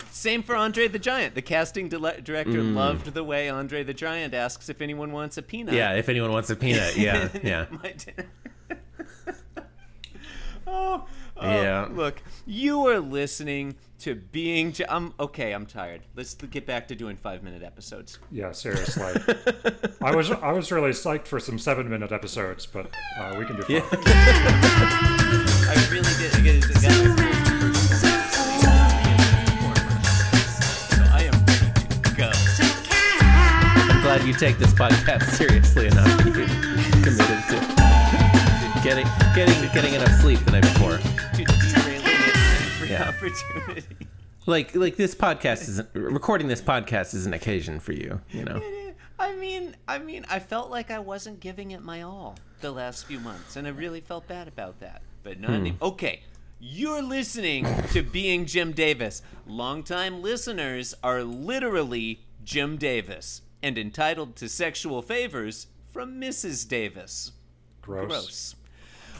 Same 0.10 0.42
for 0.42 0.54
Andre 0.54 0.88
the 0.88 0.98
Giant. 0.98 1.34
The 1.34 1.42
casting 1.42 1.88
director 1.88 2.62
mm. 2.62 2.74
loved 2.74 3.14
the 3.14 3.24
way 3.24 3.48
Andre 3.48 3.82
the 3.82 3.94
Giant 3.94 4.34
asks 4.34 4.68
if 4.68 4.80
anyone 4.80 5.12
wants 5.12 5.38
a 5.38 5.42
peanut. 5.42 5.74
yeah, 5.74 5.94
if 5.94 6.08
anyone 6.08 6.32
wants 6.32 6.50
a 6.50 6.56
peanut, 6.56 6.96
yeah, 6.96 7.28
yeah. 7.42 7.66
Oh, 10.66 11.06
oh, 11.36 11.50
Yeah. 11.50 11.88
Look, 11.90 12.22
you 12.46 12.86
are 12.86 13.00
listening 13.00 13.76
to 14.00 14.14
being. 14.14 14.72
J- 14.72 14.84
I'm 14.88 15.12
okay. 15.18 15.52
I'm 15.52 15.66
tired. 15.66 16.02
Let's 16.14 16.34
get 16.34 16.66
back 16.66 16.88
to 16.88 16.94
doing 16.94 17.16
five 17.16 17.42
minute 17.42 17.62
episodes. 17.62 18.18
Yeah, 18.30 18.52
seriously. 18.52 19.12
I 20.02 20.14
was 20.14 20.30
I 20.30 20.52
was 20.52 20.70
really 20.72 20.90
psyched 20.90 21.26
for 21.26 21.40
some 21.40 21.58
seven 21.58 21.88
minute 21.90 22.12
episodes, 22.12 22.66
but 22.66 22.86
uh, 23.18 23.34
we 23.38 23.44
can 23.44 23.56
do 23.56 23.62
five. 23.62 23.82
I 25.70 25.88
really 25.90 26.12
did. 26.18 26.34
I 26.34 26.40
get- 26.40 26.64
I 26.64 26.72
got 26.72 26.92
So 30.88 31.02
I 31.12 31.22
am 31.24 31.34
ready 31.46 31.72
to 32.02 32.10
go. 32.16 32.30
I'm 33.92 34.00
glad 34.02 34.22
you 34.26 34.32
take 34.34 34.58
this 34.58 34.72
podcast 34.72 35.24
seriously 35.30 35.86
enough. 35.88 36.24
You 36.24 36.32
committed 37.02 37.42
to 37.48 37.56
getting 38.82 39.06
getting 39.34 39.72
getting 39.72 39.94
enough 39.94 40.12
sleep 40.20 40.38
the 40.44 40.52
night 40.52 40.62
before. 40.62 40.98
Yeah. 42.98 43.08
opportunity. 43.16 44.06
Like 44.46 44.74
like 44.74 44.96
this 44.96 45.14
podcast 45.14 45.68
isn't 45.68 45.88
recording 45.94 46.48
this 46.48 46.62
podcast 46.62 47.14
is 47.14 47.26
an 47.26 47.34
occasion 47.34 47.80
for 47.80 47.92
you. 47.92 48.20
You 48.30 48.44
know. 48.44 48.62
I 49.18 49.34
mean, 49.34 49.76
I 49.86 49.98
mean, 49.98 50.24
I 50.30 50.38
felt 50.38 50.70
like 50.70 50.90
I 50.90 51.00
wasn't 51.00 51.40
giving 51.40 51.72
it 51.72 51.82
my 51.82 52.02
all 52.02 52.36
the 52.60 52.70
last 52.70 53.06
few 53.06 53.20
months, 53.20 53.56
and 53.56 53.66
I 53.66 53.70
really 53.70 54.00
felt 54.00 54.26
bad 54.28 54.48
about 54.48 54.80
that. 54.80 55.02
But 55.22 55.40
not 55.40 55.50
hmm. 55.50 55.56
any- 55.56 55.76
okay. 55.82 56.22
You're 56.60 57.02
listening 57.02 57.66
to 57.92 58.02
Being 58.02 58.44
Jim 58.44 58.72
Davis. 58.72 59.22
Longtime 59.46 60.22
listeners 60.22 60.92
are 61.04 61.22
literally 61.22 62.24
Jim 62.42 62.76
Davis 62.78 63.42
and 63.62 63.78
entitled 63.78 64.34
to 64.36 64.48
sexual 64.48 65.00
favors 65.00 65.68
from 65.92 66.20
Mrs. 66.20 66.66
Davis. 66.66 67.30
Gross. 67.80 68.08
Gross. 68.08 68.54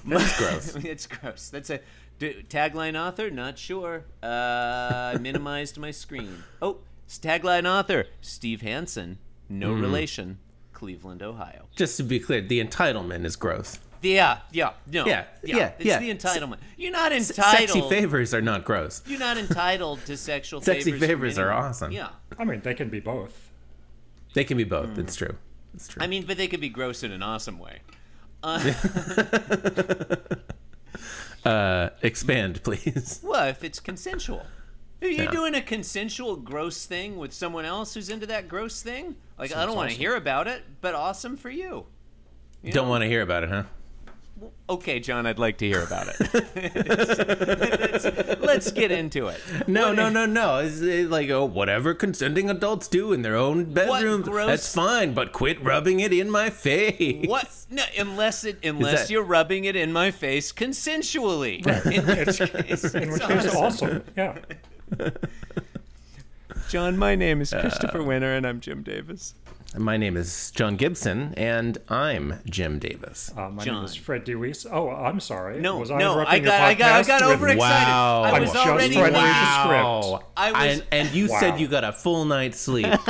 That's 0.04 0.38
gross. 0.38 0.76
it's 0.85 1.06
gross. 1.06 1.49
That's 1.49 1.70
a 1.70 1.80
d- 2.19 2.45
tagline 2.49 2.99
author. 2.99 3.31
Not 3.31 3.59
sure. 3.59 4.05
Uh, 4.23 5.13
I 5.15 5.19
minimized 5.21 5.79
my 5.79 5.91
screen. 5.91 6.45
Oh, 6.63 6.79
tagline 7.09 7.67
author 7.67 8.07
Steve 8.21 8.63
Hansen. 8.63 9.19
No 9.49 9.73
relation. 9.73 10.39
Cleveland, 10.73 11.23
Ohio. 11.23 11.67
Just 11.75 11.97
to 11.97 12.05
be 12.05 12.21
clear, 12.21 12.41
the 12.41 12.63
entitlement 12.63 13.25
is 13.25 13.35
gross. 13.35 13.81
Yeah, 14.01 14.39
yeah, 14.53 14.75
no, 14.93 15.07
Yeah, 15.07 15.25
yeah, 15.43 15.73
It's 15.77 15.85
yeah. 15.85 15.99
the 15.99 16.15
entitlement. 16.15 16.59
You're 16.77 16.93
not 16.93 17.11
S- 17.11 17.31
entitled. 17.31 17.69
Sexy 17.71 17.89
favors 17.89 18.33
are 18.33 18.41
not 18.41 18.65
gross. 18.65 19.03
You're 19.07 19.19
not 19.19 19.39
entitled 19.39 20.05
to 20.05 20.17
sexual 20.17 20.61
Sexy 20.61 20.93
favors. 20.93 21.01
from 21.01 21.09
favors 21.09 21.37
are 21.39 21.51
awesome. 21.51 21.91
Yeah, 21.91 22.11
I 22.39 22.45
mean, 22.45 22.61
they 22.61 22.75
can 22.75 22.91
be 22.91 23.01
both. 23.01 23.51
They 24.35 24.45
can 24.45 24.57
be 24.57 24.63
both. 24.63 24.97
It's 24.99 25.17
true. 25.17 25.35
It's 25.75 25.89
true. 25.89 26.01
I 26.01 26.07
mean, 26.07 26.27
but 26.27 26.37
they 26.37 26.47
could 26.47 26.61
be 26.61 26.69
gross 26.69 27.03
in 27.03 27.11
an 27.11 27.25
awesome 27.25 27.59
way. 27.59 27.81
uh, 28.45 28.61
Uh, 31.49 31.90
expand, 32.02 32.62
please. 32.62 33.21
Well, 33.25 33.49
if 33.49 33.64
it's 33.64 33.81
consensual. 33.81 34.45
If 35.00 35.17
you're 35.17 35.25
Yeah. 35.26 35.31
doing 35.31 35.55
a 35.55 35.62
consensual 35.62 36.37
gross 36.37 36.85
thing 36.85 37.17
with 37.17 37.33
someone 37.33 37.64
else 37.64 37.95
who's 37.95 38.11
into 38.11 38.26
that 38.26 38.49
gross 38.49 38.83
thing, 38.83 39.17
like 39.38 39.55
I 39.55 39.64
don't 39.64 39.76
want 39.76 39.88
to 39.90 39.95
awesome. 39.95 40.00
hear 40.00 40.17
about 40.17 40.47
it, 40.49 40.62
but 40.81 40.95
awesome 40.95 41.37
for 41.37 41.50
you. 41.50 41.87
You 42.62 42.73
Don't 42.73 42.88
want 42.88 43.02
to 43.02 43.09
hear 43.09 43.23
about 43.23 43.45
it, 43.45 43.50
huh? 43.50 43.62
Okay, 44.71 45.00
John, 45.00 45.26
I'd 45.26 45.38
like 45.38 45.57
to 45.59 45.66
hear 45.66 45.83
about 45.83 46.09
it. 46.09 46.21
let's, 46.88 48.04
let's 48.40 48.71
get 48.71 48.90
into 48.90 49.28
it. 49.28 49.40
No, 49.66 49.88
What- 49.88 49.97
no, 49.97 50.09
no, 50.11 50.26
no. 50.26 50.59
It's 50.59 50.80
uh, 50.83 51.09
like, 51.09 51.30
oh, 51.30 51.45
whatever 51.47 51.95
consenting 51.95 52.50
adults 52.50 52.87
do 52.88 53.12
in 53.14 53.23
their 53.23 53.35
own 53.37 53.73
bedrooms, 53.73 54.28
gross- 54.28 54.47
that's 54.47 54.75
fine. 54.75 55.14
But 55.14 55.33
quit 55.33 55.62
rubbing 55.64 56.00
it 56.00 56.12
in 56.12 56.30
my 56.30 56.50
face. 56.50 57.26
What? 57.26 57.49
No, 57.71 57.83
unless 57.99 58.45
it, 58.45 58.59
unless 58.62 59.02
that- 59.04 59.11
you're 59.11 59.23
rubbing 59.23 59.64
it 59.64 59.75
in 59.76 59.92
my 59.92 60.11
face 60.11 60.52
consensually. 60.52 61.66
In 61.88 62.07
which 62.07 62.38
case, 62.38 62.95
In 62.95 63.11
which 63.12 63.23
it's 63.23 63.26
case, 63.26 63.54
awesome. 63.54 63.88
awesome. 63.88 64.04
Yeah. 64.16 64.38
John, 66.68 66.99
my 66.99 67.14
name 67.14 67.40
is 67.40 67.50
Christopher 67.52 68.02
Winter, 68.02 68.35
and 68.35 68.47
I'm 68.47 68.61
Jim 68.61 68.83
Davis. 68.83 69.35
My 69.77 69.97
name 69.99 70.17
is 70.17 70.51
John 70.53 70.77
Gibson, 70.77 71.35
and 71.37 71.77
I'm 71.91 72.41
Jim 72.47 72.79
Davis. 72.79 73.31
Uh, 73.37 73.51
my 73.51 73.63
John. 73.65 73.77
name 73.77 73.85
is 73.85 73.95
Fred 73.95 74.25
DeWeese. 74.25 74.67
Oh, 74.71 74.89
I'm 74.89 75.21
sorry. 75.21 75.61
No, 75.61 75.79
was 75.79 75.91
no, 75.91 76.21
I, 76.21 76.33
I 76.33 76.39
got, 76.39 76.61
I 76.63 76.75
got, 76.75 76.93
I 76.93 77.03
got 77.03 77.23
overexcited. 77.23 77.59
Wow. 77.61 78.23
I 78.23 78.31
I 78.31 78.33
was 78.41 78.49
was 78.49 78.53
just 78.55 78.67
already 78.67 78.95
trying 78.95 79.13
to 79.13 79.19
read 79.19 79.27
the 79.27 79.29
wow. 79.29 80.03
script. 80.17 80.33
I 80.39 80.53
was- 80.53 80.79
and, 80.81 80.87
and 80.91 81.15
you 81.15 81.29
Wow. 81.29 81.41
said 81.41 81.61
you 81.61 81.69
got 81.69 81.85
a 81.85 81.93
full 81.93 82.25
night's 82.25 82.59
sleep. 82.59 82.87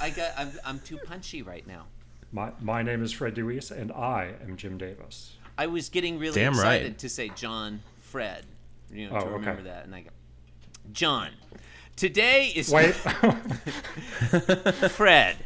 I 0.00 0.10
got, 0.10 0.32
I'm, 0.36 0.52
I'm 0.64 0.78
too 0.80 0.98
punchy 0.98 1.42
right 1.42 1.66
now. 1.66 1.86
My, 2.30 2.52
my 2.60 2.82
name 2.82 3.02
is 3.02 3.10
Fred 3.12 3.34
DeWeese, 3.34 3.72
and 3.72 3.90
I 3.92 4.34
am 4.42 4.56
Jim 4.56 4.78
Davis. 4.78 5.32
I 5.58 5.66
was 5.66 5.88
getting 5.88 6.18
really 6.18 6.40
Damn 6.40 6.52
excited 6.54 6.86
right. 6.86 6.98
to 6.98 7.08
say 7.08 7.28
John 7.30 7.82
Fred, 8.00 8.44
you 8.90 9.10
know, 9.10 9.16
Oh, 9.16 9.20
to 9.20 9.26
okay. 9.26 9.34
remember 9.34 9.62
that, 9.64 9.84
and 9.84 9.94
I 9.94 10.02
go, 10.02 10.10
John. 10.92 11.30
Today 11.96 12.52
is 12.54 12.70
Wait. 12.70 12.94
Fred, 14.92 15.36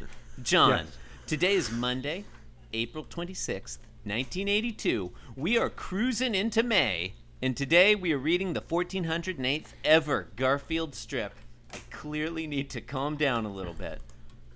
John. 0.41 0.85
Yes. 0.85 0.97
Today 1.27 1.53
is 1.53 1.71
Monday, 1.71 2.25
April 2.73 3.03
26th, 3.03 3.79
1982. 4.05 5.11
We 5.35 5.57
are 5.57 5.69
cruising 5.69 6.33
into 6.33 6.63
May, 6.63 7.13
and 7.41 7.55
today 7.55 7.95
we 7.95 8.13
are 8.13 8.17
reading 8.17 8.53
the 8.53 8.61
1408th 8.61 9.73
ever 9.83 10.29
Garfield 10.35 10.95
strip. 10.95 11.35
I 11.73 11.77
clearly 11.91 12.47
need 12.47 12.69
to 12.71 12.81
calm 12.81 13.17
down 13.17 13.45
a 13.45 13.51
little 13.51 13.73
bit. 13.73 14.01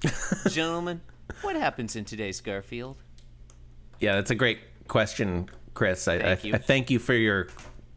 Gentlemen, 0.50 1.02
what 1.42 1.56
happens 1.56 1.96
in 1.96 2.06
today's 2.06 2.42
Garfield? 2.42 2.98
yeah, 4.00 4.16
that's 4.16 4.32
a 4.32 4.36
great 4.36 4.60
question, 4.88 5.50
Chris. 5.76 6.08
I, 6.08 6.20
Thank 6.20 6.46
I, 6.46 6.48
you. 6.48 6.54
I 6.56 6.58
thank 6.58 6.90
you 6.90 6.98
for 7.00 7.14
your 7.14 7.50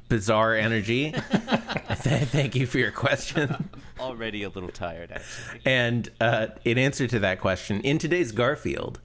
bizarre 0.08 0.54
energy. 0.54 1.14
I 1.14 1.94
th- 1.94 2.24
thank 2.28 2.54
you 2.54 2.66
for 2.66 2.78
your 2.78 2.90
question. 2.90 3.70
Already 3.98 4.42
a 4.42 4.48
little 4.48 4.70
tired, 4.70 5.12
actually. 5.12 5.60
And 5.64 6.10
uh, 6.20 6.48
in 6.64 6.78
answer 6.78 7.06
to 7.06 7.18
that 7.20 7.40
question, 7.40 7.80
in 7.80 7.98
today's 7.98 8.32
Garfield, 8.32 9.00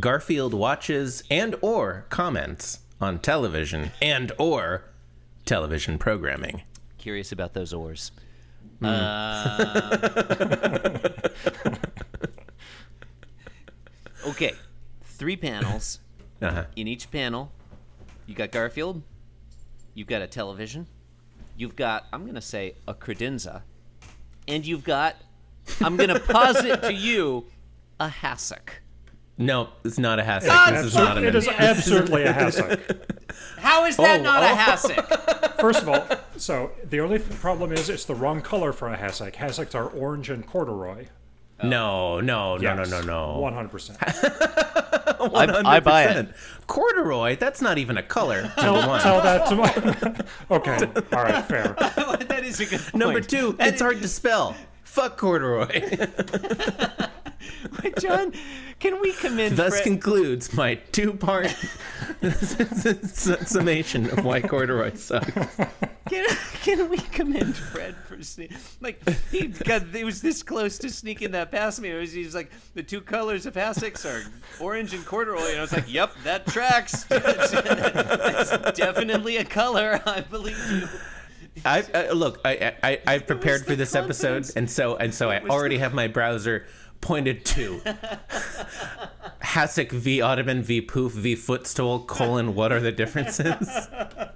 Garfield 0.00 0.52
watches 0.54 1.22
and 1.30 1.54
or 1.60 2.06
comments 2.08 2.80
on 3.00 3.20
television 3.20 3.92
and 4.02 4.32
or 4.38 4.84
television 5.44 5.98
programming. 5.98 6.62
Curious 6.98 7.30
about 7.30 7.54
those 7.54 7.72
oars. 7.72 8.10
Hmm. 8.80 8.86
Uh, 8.86 9.78
okay, 14.28 14.54
three 15.02 15.36
panels. 15.36 16.00
Uh-huh. 16.42 16.64
In 16.74 16.88
each 16.88 17.10
panel, 17.10 17.52
you 18.26 18.34
got 18.34 18.50
Garfield, 18.50 19.02
you've 19.94 20.08
got 20.08 20.22
a 20.22 20.26
television, 20.26 20.86
you've 21.56 21.76
got, 21.76 22.06
I'm 22.12 22.22
going 22.22 22.34
to 22.34 22.40
say, 22.40 22.74
a 22.88 22.94
credenza, 22.94 23.62
and 24.48 24.66
you've 24.66 24.84
got, 24.84 25.16
I'm 25.80 25.96
going 25.96 26.10
to 26.10 26.20
posit 26.20 26.82
to 26.82 26.92
you, 26.92 27.46
a 28.00 28.08
hassock. 28.08 28.70
No, 29.36 29.70
it's 29.84 29.98
not 29.98 30.18
a 30.20 30.22
hassock. 30.22 30.70
This 30.70 30.86
is 30.86 30.94
not 30.94 31.18
a 31.18 31.26
it 31.26 31.34
is 31.34 31.48
absolutely 31.48 32.22
a 32.22 32.32
hassock. 32.32 32.80
How 33.58 33.84
is 33.84 33.96
that 33.96 34.20
Oh, 34.20 34.22
not 34.22 34.42
oh. 34.42 34.46
a 34.46 34.56
hassock? 34.56 35.60
First 35.60 35.82
of 35.82 35.88
all, 35.88 36.06
so 36.36 36.70
the 36.88 37.00
only 37.00 37.18
problem 37.18 37.72
is 37.72 37.88
it's 37.88 38.04
the 38.04 38.14
wrong 38.14 38.40
color 38.42 38.72
for 38.72 38.92
a 38.92 38.96
hassock. 38.96 39.34
Hassocks 39.34 39.74
are 39.74 39.88
orange 39.88 40.30
and 40.30 40.46
corduroy. 40.46 41.06
No, 41.68 42.20
no, 42.20 42.56
no, 42.56 42.62
Yes, 42.62 42.90
no, 42.90 43.00
no, 43.00 43.40
no. 43.40 43.68
100%. 43.68 43.96
I 45.66 45.80
buy 45.80 46.04
it. 46.04 46.28
100%. 46.28 46.34
Corduroy, 46.66 47.36
that's 47.36 47.60
not 47.60 47.78
even 47.78 47.98
a 47.98 48.02
color. 48.02 48.50
tell, 48.56 48.86
one. 48.88 49.00
tell 49.00 49.20
that 49.22 49.48
to 49.48 49.56
my. 49.56 50.16
okay, 50.56 50.78
all 51.12 51.24
right, 51.24 51.44
fair. 51.44 51.74
that 51.78 52.40
is 52.42 52.60
a 52.60 52.66
good 52.66 52.80
point. 52.80 52.94
Number 52.94 53.20
two, 53.20 53.52
That 53.52 53.68
it's 53.68 53.82
hard 53.82 54.00
to 54.02 54.08
spell. 54.08 54.56
Fuck 54.82 55.16
corduroy. 55.18 55.66
is- 57.84 58.02
John, 58.02 58.32
can 58.80 59.00
we 59.00 59.12
commend 59.12 59.56
Thus 59.56 59.74
Fred- 59.74 59.82
concludes 59.84 60.52
my 60.54 60.74
two-part 60.92 61.54
summation 63.02 64.10
of 64.10 64.24
why 64.24 64.40
corduroy 64.40 64.94
sucks. 64.94 65.30
Can, 66.08 66.26
can 66.62 66.90
we 66.90 66.98
commend 66.98 67.56
Fred 67.56 67.94
for 68.06 68.16
sne- 68.18 68.54
like 68.80 69.00
he 69.30 69.46
got 69.48 69.82
it 69.94 70.04
was 70.04 70.20
this 70.20 70.42
close 70.42 70.78
to 70.78 70.90
sneaking 70.90 71.30
that 71.30 71.50
past 71.50 71.80
me. 71.80 71.90
It 71.90 71.98
was, 71.98 72.12
he 72.12 72.24
was 72.24 72.34
like 72.34 72.50
the 72.74 72.82
two 72.82 73.00
colors 73.00 73.46
of 73.46 73.54
hassocks 73.54 74.04
are 74.04 74.22
orange 74.62 74.92
and 74.92 75.04
corduroy, 75.06 75.48
and 75.50 75.58
I 75.58 75.60
was 75.62 75.72
like, 75.72 75.90
"Yep, 75.90 76.12
that 76.24 76.46
tracks. 76.46 77.04
That's 77.08 78.76
definitely 78.78 79.38
a 79.38 79.44
color. 79.44 80.00
I 80.04 80.20
believe 80.20 80.58
you." 80.70 80.88
I, 81.64 81.84
I 81.94 82.06
uh, 82.08 82.14
look. 82.14 82.40
I 82.44 82.74
I, 82.82 83.00
I 83.06 83.18
prepared 83.20 83.64
for 83.64 83.74
this 83.74 83.94
episode, 83.94 84.50
and 84.56 84.70
so 84.70 84.96
and 84.96 85.14
so 85.14 85.30
I 85.30 85.40
already 85.40 85.76
the- 85.76 85.82
have 85.82 85.94
my 85.94 86.08
browser 86.08 86.66
pointed 87.04 87.44
to 87.44 87.82
hassock 89.42 89.90
v 89.92 90.22
ottoman 90.22 90.62
v 90.62 90.80
poof 90.80 91.12
v 91.12 91.36
footstool 91.36 92.00
colon. 92.00 92.54
What 92.54 92.72
are 92.72 92.80
the 92.80 92.92
differences? 92.92 93.68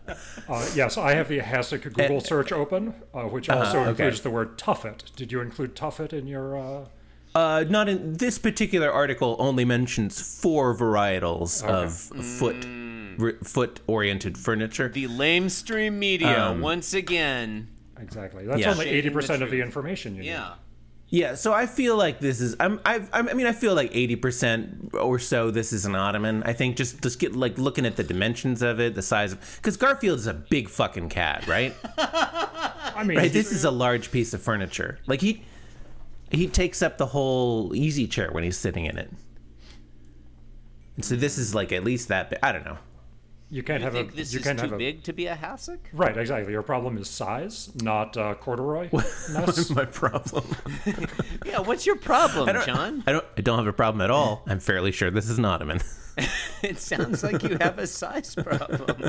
Uh, 0.48 0.66
yes, 0.74 0.96
I 0.96 1.12
have 1.12 1.28
the 1.28 1.38
hassock 1.40 1.82
Google 1.82 2.20
search 2.20 2.50
open, 2.50 2.94
uh, 3.12 3.24
which 3.24 3.50
also 3.50 3.80
okay. 3.80 3.90
includes 3.90 4.22
the 4.22 4.30
word 4.30 4.56
tuffet. 4.56 5.14
Did 5.14 5.30
you 5.30 5.40
include 5.42 5.76
tuffet 5.76 6.12
in 6.12 6.26
your. 6.26 6.58
Uh... 6.58 6.84
Uh, 7.34 7.64
not 7.68 7.88
in 7.88 8.14
this 8.14 8.38
particular 8.38 8.90
article. 8.90 9.36
Only 9.38 9.66
mentions 9.66 10.20
four 10.20 10.74
varietals 10.74 11.62
of 11.62 11.92
foot 11.94 12.66
foot 13.46 13.80
oriented 13.86 14.38
furniture. 14.38 14.88
The 14.88 15.06
lamestream 15.06 15.92
media 15.92 16.48
Um, 16.48 16.62
once 16.62 16.94
again. 16.94 17.68
Exactly. 18.00 18.46
That's 18.46 18.60
Yeah. 18.60 18.72
only 18.72 18.86
80% 18.86 19.42
of 19.42 19.50
the 19.50 19.60
information 19.60 20.14
you 20.14 20.22
need. 20.22 20.28
Yeah. 20.28 20.54
Yeah, 21.10 21.36
so 21.36 21.54
I 21.54 21.64
feel 21.66 21.96
like 21.96 22.20
this 22.20 22.40
is. 22.40 22.54
I'm. 22.60 22.80
I've, 22.84 23.08
I 23.14 23.22
mean, 23.22 23.46
I 23.46 23.52
feel 23.52 23.74
like 23.74 23.90
eighty 23.94 24.14
percent 24.14 24.90
or 24.92 25.18
so. 25.18 25.50
This 25.50 25.72
is 25.72 25.86
an 25.86 25.94
ottoman. 25.94 26.42
I 26.42 26.52
think 26.52 26.76
just 26.76 27.02
just 27.02 27.18
get 27.18 27.34
like 27.34 27.56
looking 27.56 27.86
at 27.86 27.96
the 27.96 28.04
dimensions 28.04 28.60
of 28.60 28.78
it, 28.78 28.94
the 28.94 29.00
size 29.00 29.32
of 29.32 29.56
because 29.56 29.78
Garfield 29.78 30.18
is 30.18 30.26
a 30.26 30.34
big 30.34 30.68
fucking 30.68 31.08
cat, 31.08 31.46
right? 31.46 31.74
I 31.96 33.04
mean, 33.06 33.16
right. 33.16 33.32
This 33.32 33.52
is 33.52 33.64
a 33.64 33.70
large 33.70 34.10
piece 34.10 34.34
of 34.34 34.42
furniture. 34.42 34.98
Like 35.06 35.22
he 35.22 35.42
he 36.30 36.46
takes 36.46 36.82
up 36.82 36.98
the 36.98 37.06
whole 37.06 37.74
easy 37.74 38.06
chair 38.06 38.30
when 38.30 38.44
he's 38.44 38.58
sitting 38.58 38.84
in 38.84 38.98
it. 38.98 39.10
And 40.96 41.04
so 41.04 41.16
this 41.16 41.38
is 41.38 41.54
like 41.54 41.72
at 41.72 41.84
least 41.84 42.08
that. 42.08 42.28
Big. 42.28 42.38
I 42.42 42.52
don't 42.52 42.66
know. 42.66 42.76
You 43.50 43.62
can't 43.62 43.80
You 43.80 43.84
have 43.84 43.92
think 43.94 44.12
a. 44.12 44.16
this 44.16 44.32
you 44.32 44.40
is 44.40 44.44
can't 44.44 44.58
too 44.58 44.64
have 44.66 44.72
a. 44.74 44.76
big 44.78 45.02
to 45.04 45.12
be 45.12 45.26
a 45.26 45.34
hassock? 45.36 45.78
Right, 45.92 46.16
exactly. 46.16 46.52
Your 46.52 46.62
problem 46.62 46.98
is 46.98 47.08
size, 47.08 47.70
not 47.82 48.16
uh, 48.16 48.34
corduroy. 48.34 48.88
What's 48.90 49.70
my 49.70 49.84
problem? 49.84 50.44
Yeah. 51.46 51.60
What's 51.60 51.86
your 51.86 51.96
problem, 51.96 52.48
I 52.54 52.64
John? 52.66 53.02
I 53.06 53.12
don't. 53.12 53.24
I 53.38 53.40
don't 53.40 53.58
have 53.58 53.66
a 53.66 53.72
problem 53.72 54.02
at 54.02 54.10
all. 54.10 54.42
I'm 54.46 54.60
fairly 54.60 54.92
sure 54.92 55.10
this 55.10 55.28
is 55.30 55.38
an 55.38 55.44
ottoman. 55.46 55.80
It 56.62 56.78
sounds 56.78 57.22
like 57.22 57.42
you 57.44 57.56
have 57.60 57.78
a 57.78 57.86
size 57.86 58.34
problem. 58.34 59.00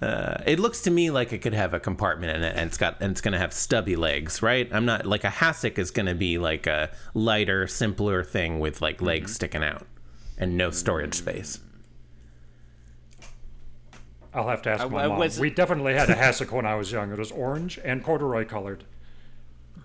Uh, 0.00 0.42
it 0.46 0.58
looks 0.58 0.82
to 0.82 0.90
me 0.90 1.10
like 1.10 1.32
it 1.32 1.38
could 1.38 1.54
have 1.54 1.72
a 1.72 1.80
compartment 1.80 2.36
in 2.36 2.42
it, 2.42 2.54
and 2.56 2.68
it's 2.68 2.76
got 2.76 3.00
and 3.00 3.10
it's 3.12 3.20
gonna 3.22 3.38
have 3.38 3.52
stubby 3.52 3.96
legs, 3.96 4.42
right? 4.42 4.68
I'm 4.72 4.84
not 4.84 5.06
like 5.06 5.24
a 5.24 5.28
hassock 5.30 5.78
is 5.78 5.90
gonna 5.90 6.14
be 6.14 6.36
like 6.38 6.66
a 6.66 6.90
lighter, 7.14 7.66
simpler 7.66 8.22
thing 8.22 8.60
with 8.60 8.82
like 8.82 9.00
legs 9.00 9.34
sticking 9.34 9.64
out 9.64 9.86
and 10.38 10.56
no 10.56 10.70
storage 10.70 11.14
space. 11.14 11.60
I'll 14.36 14.48
have 14.48 14.62
to 14.62 14.70
ask 14.70 14.84
I- 14.84 14.88
my 14.88 15.04
I 15.04 15.08
mom. 15.08 15.18
was- 15.18 15.40
We 15.40 15.50
definitely 15.50 15.94
had 15.94 16.10
a 16.10 16.14
hassock 16.14 16.52
when 16.52 16.66
I 16.66 16.74
was 16.76 16.92
young. 16.92 17.10
It 17.10 17.18
was 17.18 17.32
orange 17.32 17.78
and 17.84 18.04
corduroy 18.04 18.44
colored, 18.44 18.84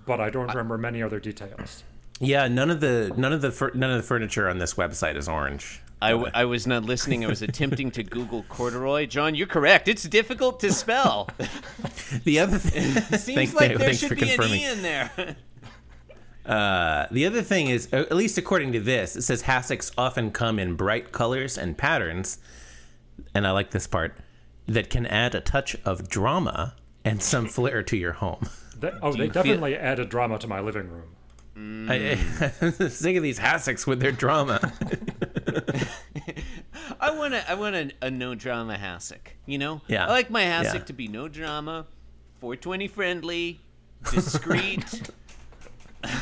but 0.05 0.19
I 0.19 0.29
don't 0.29 0.47
remember 0.49 0.77
many 0.77 1.01
other 1.01 1.19
details. 1.19 1.83
Yeah, 2.19 2.47
none 2.47 2.69
of 2.69 2.81
the 2.81 3.11
none 3.17 3.33
of 3.33 3.41
the 3.41 3.71
none 3.73 3.89
of 3.89 3.97
the 3.97 4.03
furniture 4.03 4.47
on 4.47 4.59
this 4.59 4.75
website 4.75 5.15
is 5.15 5.27
orange. 5.27 5.81
I, 6.03 6.11
w- 6.11 6.31
I 6.33 6.45
was 6.45 6.65
not 6.65 6.83
listening. 6.83 7.23
I 7.23 7.27
was 7.27 7.43
attempting 7.43 7.91
to 7.91 8.01
Google 8.03 8.41
corduroy. 8.49 9.05
John, 9.05 9.35
you're 9.35 9.45
correct. 9.47 9.87
It's 9.87 10.01
difficult 10.03 10.59
to 10.61 10.71
spell. 10.73 11.29
The 12.25 12.39
other 12.39 12.57
thing, 12.57 12.91
Seems 13.19 13.35
thanks, 13.35 13.53
like 13.53 13.77
there 13.77 13.93
should 13.93 14.09
be 14.09 14.15
confirming. 14.17 14.63
an 14.63 14.69
E 14.69 14.71
in 14.73 14.81
there. 14.81 15.35
Uh, 16.45 17.05
the 17.11 17.25
other 17.27 17.43
thing 17.43 17.67
is, 17.67 17.87
uh, 17.93 17.97
at 17.97 18.15
least 18.15 18.35
according 18.37 18.71
to 18.71 18.79
this, 18.79 19.15
it 19.15 19.21
says 19.21 19.43
hassocks 19.43 19.91
often 19.97 20.31
come 20.31 20.57
in 20.57 20.75
bright 20.75 21.11
colors 21.11 21.55
and 21.57 21.77
patterns, 21.77 22.39
and 23.35 23.45
I 23.45 23.51
like 23.51 23.69
this 23.71 23.85
part 23.85 24.17
that 24.67 24.89
can 24.89 25.05
add 25.05 25.35
a 25.35 25.41
touch 25.41 25.75
of 25.85 26.07
drama 26.09 26.75
and 27.03 27.21
some 27.21 27.47
flair 27.47 27.83
to 27.83 27.97
your 27.97 28.13
home. 28.13 28.47
They, 28.79 28.91
oh, 29.01 29.11
they 29.11 29.27
definitely 29.27 29.27
feel- 29.27 29.31
definitely 29.43 29.75
added 29.77 30.09
drama 30.09 30.39
to 30.39 30.47
my 30.47 30.59
living 30.59 30.89
room. 30.89 31.15
I, 31.89 32.17
I'm 32.61 32.67
of 32.79 33.23
these 33.23 33.39
hassocks 33.39 33.85
with 33.85 33.99
their 33.99 34.11
drama. 34.13 34.59
I 36.99 37.11
want 37.11 37.33
to. 37.33 37.49
I 37.49 37.55
want 37.55 37.75
a, 37.75 37.91
a 38.01 38.09
no 38.11 38.35
drama 38.35 38.75
hassock. 38.75 39.33
You 39.45 39.57
know. 39.57 39.81
Yeah. 39.87 40.05
I 40.07 40.09
like 40.09 40.29
my 40.29 40.43
hassock 40.43 40.73
Yeah. 40.73 40.83
to 40.85 40.93
be 40.93 41.07
no 41.07 41.27
drama, 41.27 41.85
420 42.39 42.87
friendly, 42.87 43.59
discreet. 44.09 45.11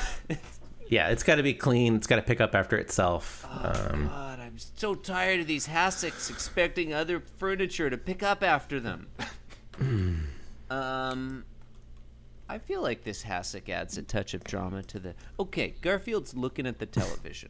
yeah, 0.90 1.10
it's 1.10 1.24
got 1.24 1.36
to 1.36 1.44
be 1.44 1.54
clean. 1.54 1.96
It's 1.96 2.08
got 2.08 2.16
to 2.18 2.22
pick 2.22 2.42
up 2.42 2.56
after 2.56 2.78
itself. 2.78 3.46
Um, 3.50 3.62
God, 3.62 3.92
I'm 3.94 4.29
so 4.80 4.96
tired 4.96 5.42
of 5.42 5.48
these 5.48 5.68
hassocks 5.68 6.30
expecting 6.30 6.94
other 6.94 7.20
furniture 7.20 7.90
to 7.90 7.98
pick 7.98 8.24
up 8.24 8.42
after 8.44 8.80
them. 8.80 9.08
um, 10.70 11.44
I 12.48 12.58
feel 12.60 12.82
like 12.82 13.04
this 13.04 13.24
hassock 13.24 13.68
adds 13.70 13.98
a 13.98 14.02
touch 14.04 14.34
of 14.34 14.44
drama 14.44 14.84
to 14.84 15.00
the. 15.00 15.16
Okay, 15.40 15.76
Garfield's 15.82 16.34
looking 16.34 16.66
at 16.66 16.80
the 16.80 16.86
television. 16.86 17.50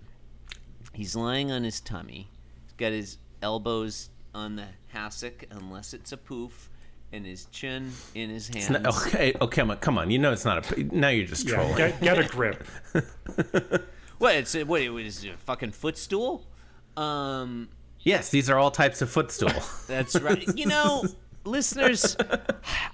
He's 0.94 1.16
lying 1.16 1.52
on 1.52 1.64
his 1.64 1.80
tummy. 1.80 2.30
He's 2.66 2.74
got 2.78 2.92
his 2.94 3.18
elbows 3.44 4.10
on 4.34 4.56
the 4.56 4.66
hassock, 4.94 5.46
unless 5.52 5.94
it's 5.94 6.12
a 6.12 6.18
poof, 6.18 6.70
and 7.14 7.26
his 7.26 7.46
chin 7.46 7.92
in 8.16 8.32
his 8.32 8.48
hands. 8.48 8.72
no- 8.72 8.90
okay, 8.90 9.34
okay, 9.40 9.56
come 9.62 9.70
on, 9.72 9.78
come 9.78 9.98
on. 10.00 10.10
You 10.10 10.18
know 10.18 10.32
it's 10.32 10.46
not 10.46 10.72
a. 10.72 10.84
Now 10.84 11.10
you're 11.10 11.28
just 11.28 11.48
Yeah, 11.48 11.56
trolling. 11.56 11.78
get, 11.78 12.02
get 12.02 12.18
a 12.20 12.24
grip. 12.28 12.64
What? 14.20 14.36
It's 14.36 14.54
a, 14.54 14.64
what? 14.64 14.82
It 14.82 14.90
was 14.90 15.24
a 15.24 15.38
fucking 15.38 15.72
footstool. 15.72 16.46
Um, 17.02 17.70
Yes, 18.02 18.30
these 18.30 18.50
are 18.50 18.58
all 18.58 18.72
types 18.72 19.02
of 19.02 19.10
footstool. 19.10 19.52
That's 19.88 20.20
right. 20.20 20.48
You 20.58 20.68
know, 20.68 21.04
listeners, 21.44 22.16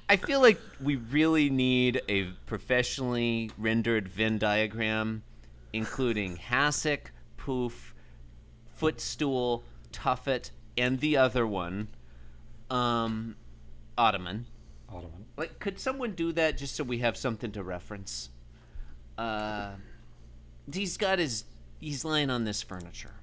I 0.09 0.17
feel 0.17 0.41
like 0.41 0.59
we 0.81 0.95
really 0.95 1.49
need 1.49 2.01
a 2.09 2.23
professionally 2.47 3.51
rendered 3.57 4.07
Venn 4.07 4.37
diagram, 4.39 5.23
including 5.73 6.37
hassock, 6.37 7.11
poof, 7.37 7.93
footstool, 8.73 9.63
tuffet, 9.91 10.49
and 10.77 10.99
the 10.99 11.17
other 11.17 11.45
one, 11.45 11.89
um, 12.71 13.35
ottoman. 13.97 14.47
Ottoman. 14.89 15.25
Like, 15.37 15.59
could 15.59 15.79
someone 15.79 16.13
do 16.13 16.31
that 16.31 16.57
just 16.57 16.75
so 16.75 16.83
we 16.83 16.97
have 16.99 17.15
something 17.15 17.51
to 17.51 17.63
reference? 17.63 18.29
Uh, 19.17 19.73
he's 20.73 20.97
got 20.97 21.19
his. 21.19 21.45
He's 21.79 22.03
lying 22.03 22.29
on 22.31 22.43
this 22.45 22.63
furniture. 22.63 23.13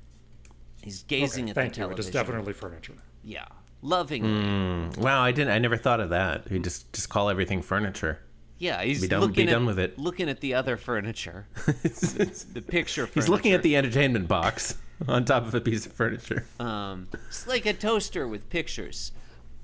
He's 0.83 1.03
gazing 1.05 1.45
Okay, 1.45 1.51
at 1.51 1.55
thank 1.55 1.75
the 1.75 1.81
you. 1.81 1.85
It 1.87 1.89
television. 1.89 2.09
is 2.09 2.13
definitely 2.13 2.53
furniture. 2.53 2.95
Yeah, 3.25 3.47
lovingly. 3.83 4.91
wow, 5.01 5.23
I 5.23 5.33
didn't. 5.33 5.53
I 5.53 5.59
never 5.59 5.77
thought 5.77 6.01
of 6.01 6.11
that. 6.11 6.51
You 6.51 6.59
just 6.59 6.93
just 6.93 7.09
call 7.09 7.31
everything 7.31 7.63
furniture. 7.63 8.19
Yeah, 8.59 8.83
he's 8.83 9.01
Be 9.01 9.09
done- 9.09 9.21
looking 9.23 9.47
be 9.47 9.49
at, 9.51 9.55
done 9.55 9.67
with 9.67 9.79
it. 9.79 9.99
Looking 9.99 10.29
at 10.29 10.41
the 10.41 10.55
other 10.55 10.77
furniture, 10.77 11.47
the 11.67 12.65
picture. 12.67 13.07
Furniture. 13.07 13.11
He's 13.15 13.29
looking 13.29 13.53
at 13.53 13.63
the 13.63 13.77
entertainment 13.77 14.29
box 14.29 14.77
on 15.09 15.25
top 15.25 15.47
of 15.47 15.55
a 15.55 15.61
piece 15.61 15.85
of 15.87 15.93
furniture. 15.93 16.47
Um, 16.61 17.09
it's 17.29 17.47
like 17.47 17.67
a 17.67 17.73
toaster 17.73 18.27
with 18.29 18.49
pictures. 18.51 19.11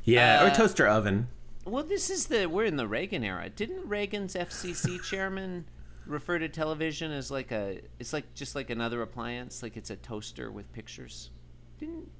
Yeah, 0.04 0.42
or 0.44 0.48
Uh, 0.48 0.54
toaster 0.54 0.86
oven. 0.86 1.28
Well, 1.64 1.84
this 1.84 2.10
is 2.10 2.26
the 2.26 2.46
we're 2.46 2.64
in 2.64 2.76
the 2.76 2.88
Reagan 2.88 3.22
era. 3.22 3.48
Didn't 3.50 3.86
Reagan's 3.88 4.34
FCC 4.34 5.02
chairman 5.04 5.66
refer 6.08 6.38
to 6.38 6.48
television 6.48 7.12
as 7.12 7.30
like 7.30 7.52
a? 7.52 7.80
It's 7.98 8.12
like 8.12 8.34
just 8.34 8.54
like 8.54 8.70
another 8.70 9.02
appliance. 9.02 9.62
Like 9.62 9.76
it's 9.76 9.90
a 9.90 9.96
toaster 9.96 10.50
with 10.50 10.72
pictures. 10.72 11.30
Didn't. 11.78 12.10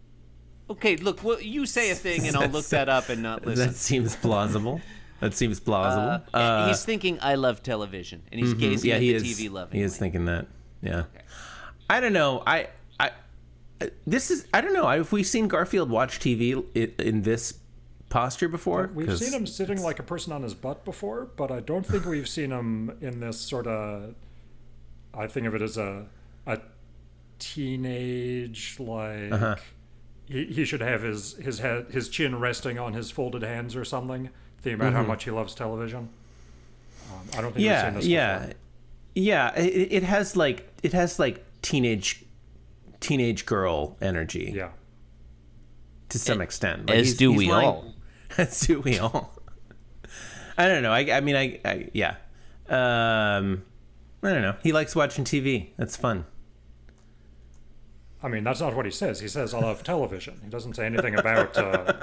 Okay, 0.71 0.97
look. 0.97 1.25
Well, 1.25 1.41
you 1.41 1.67
say 1.67 1.91
a 1.91 1.95
thing, 1.95 2.27
and 2.27 2.37
I'll 2.37 2.49
look 2.59 2.67
that 2.67 2.89
up 2.89 3.09
and 3.09 3.23
not 3.23 3.45
listen. 3.47 3.67
That 3.69 3.75
seems 3.75 4.15
plausible. 4.17 4.81
That 5.21 5.35
seems 5.35 5.59
plausible. 5.59 6.25
Uh, 6.33 6.37
Uh, 6.37 6.69
he's 6.69 6.85
thinking, 6.85 7.19
"I 7.23 7.35
love 7.35 7.63
television," 7.63 8.23
and 8.31 8.41
he's 8.41 8.55
gazing 8.55 8.91
yeah, 8.91 8.97
at 8.97 9.01
the 9.01 9.15
is. 9.15 9.23
TV 9.25 9.51
lovingly. 9.51 9.79
He 9.79 9.85
is 9.85 9.97
thinking 9.97 10.27
that. 10.27 10.47
Yeah. 10.83 11.05
I 11.91 12.01
don't 12.01 12.13
know. 12.13 12.43
I 12.47 12.69
I 13.01 13.11
uh, 13.81 13.87
this 14.07 14.31
is 14.31 14.47
I 14.53 14.61
don't 14.61 14.75
know. 14.75 14.87
Have 14.87 15.11
we've 15.11 15.27
seen 15.27 15.49
Garfield 15.49 15.91
watch 15.91 16.21
TV 16.21 16.65
in, 16.75 16.93
in 16.99 17.23
this 17.23 17.55
posture 18.09 18.49
before? 18.49 18.91
we've 18.95 19.19
seen 19.19 19.33
him 19.33 19.47
sitting 19.47 19.83
like 19.83 19.99
a 19.99 20.03
person 20.03 20.33
on 20.33 20.43
his 20.43 20.55
butt 20.55 20.85
before, 20.85 21.27
but 21.37 21.51
I 21.51 21.61
don't 21.61 21.85
think 21.87 22.05
we've 22.07 22.29
seen 22.29 22.51
him 22.51 22.97
in 23.01 23.21
this 23.21 23.41
sort 23.41 23.67
of. 23.67 24.15
I 25.15 25.27
think 25.27 25.47
of 25.47 25.55
it 25.55 25.63
as 25.63 25.77
a 25.77 26.07
a 26.47 26.61
teenage 27.39 28.77
like. 28.79 29.33
Uh-huh. 29.33 29.57
He, 30.27 30.45
he 30.45 30.65
should 30.67 30.81
have 30.83 31.03
his 31.03 31.35
his 31.37 31.59
head 31.61 31.87
his 31.91 32.09
chin 32.09 32.39
resting 32.39 32.79
on 32.79 32.93
his 32.93 33.11
folded 33.11 33.43
hands 33.43 33.75
or 33.75 33.85
something. 33.85 34.29
Thinking 34.61 34.81
about 34.81 34.93
how 34.93 35.03
much 35.03 35.25
he 35.25 35.31
loves 35.31 35.55
television. 35.55 36.09
Um, 37.11 37.21
I 37.33 37.37
don't 37.41 37.45
think 37.45 37.57
we've 37.57 37.65
Yeah, 37.67 37.85
seen 37.87 37.95
this 37.95 38.07
yeah, 38.07 38.39
before. 38.41 38.55
yeah. 39.15 39.55
It, 39.59 39.89
it 39.93 40.03
has 40.03 40.37
like 40.37 40.69
it 40.83 40.93
has 40.93 41.19
like 41.19 41.45
teenage 41.63 42.25
teenage 43.01 43.47
girl 43.47 43.97
energy 44.03 44.53
Yeah. 44.55 44.71
to 46.11 46.19
some 46.19 46.41
extent. 46.41 46.89
Like 46.89 46.99
as 46.99 47.07
he's- 47.07 47.17
do 47.19 47.31
he's 47.31 47.39
we 47.39 47.49
lying- 47.51 47.67
all. 47.69 47.95
As 48.39 48.61
do 48.61 48.81
we 48.81 48.99
all. 48.99 49.33
I 50.57 50.67
don't 50.69 50.83
know. 50.83 50.93
I, 50.93 51.01
I 51.13 51.21
mean, 51.21 51.37
I, 51.37 51.61
I 51.65 51.89
yeah. 51.93 52.17
Um, 52.69 53.63
I 54.23 54.33
don't 54.33 54.43
know. 54.43 54.57
He 54.63 54.73
likes 54.73 54.95
watching 54.95 55.25
TV. 55.25 55.69
That's 55.77 55.97
fun. 55.97 56.27
I 58.23 58.29
mean, 58.29 58.43
that's 58.43 58.61
not 58.61 58.75
what 58.75 58.85
he 58.85 58.91
says. 58.91 59.21
He 59.21 59.29
says, 59.29 59.55
I 59.55 59.61
love 59.61 59.85
television. 59.85 60.41
He 60.43 60.51
doesn't 60.51 60.75
say 60.75 60.87
anything 60.87 61.15
about. 61.15 61.57
Uh, 61.57 61.95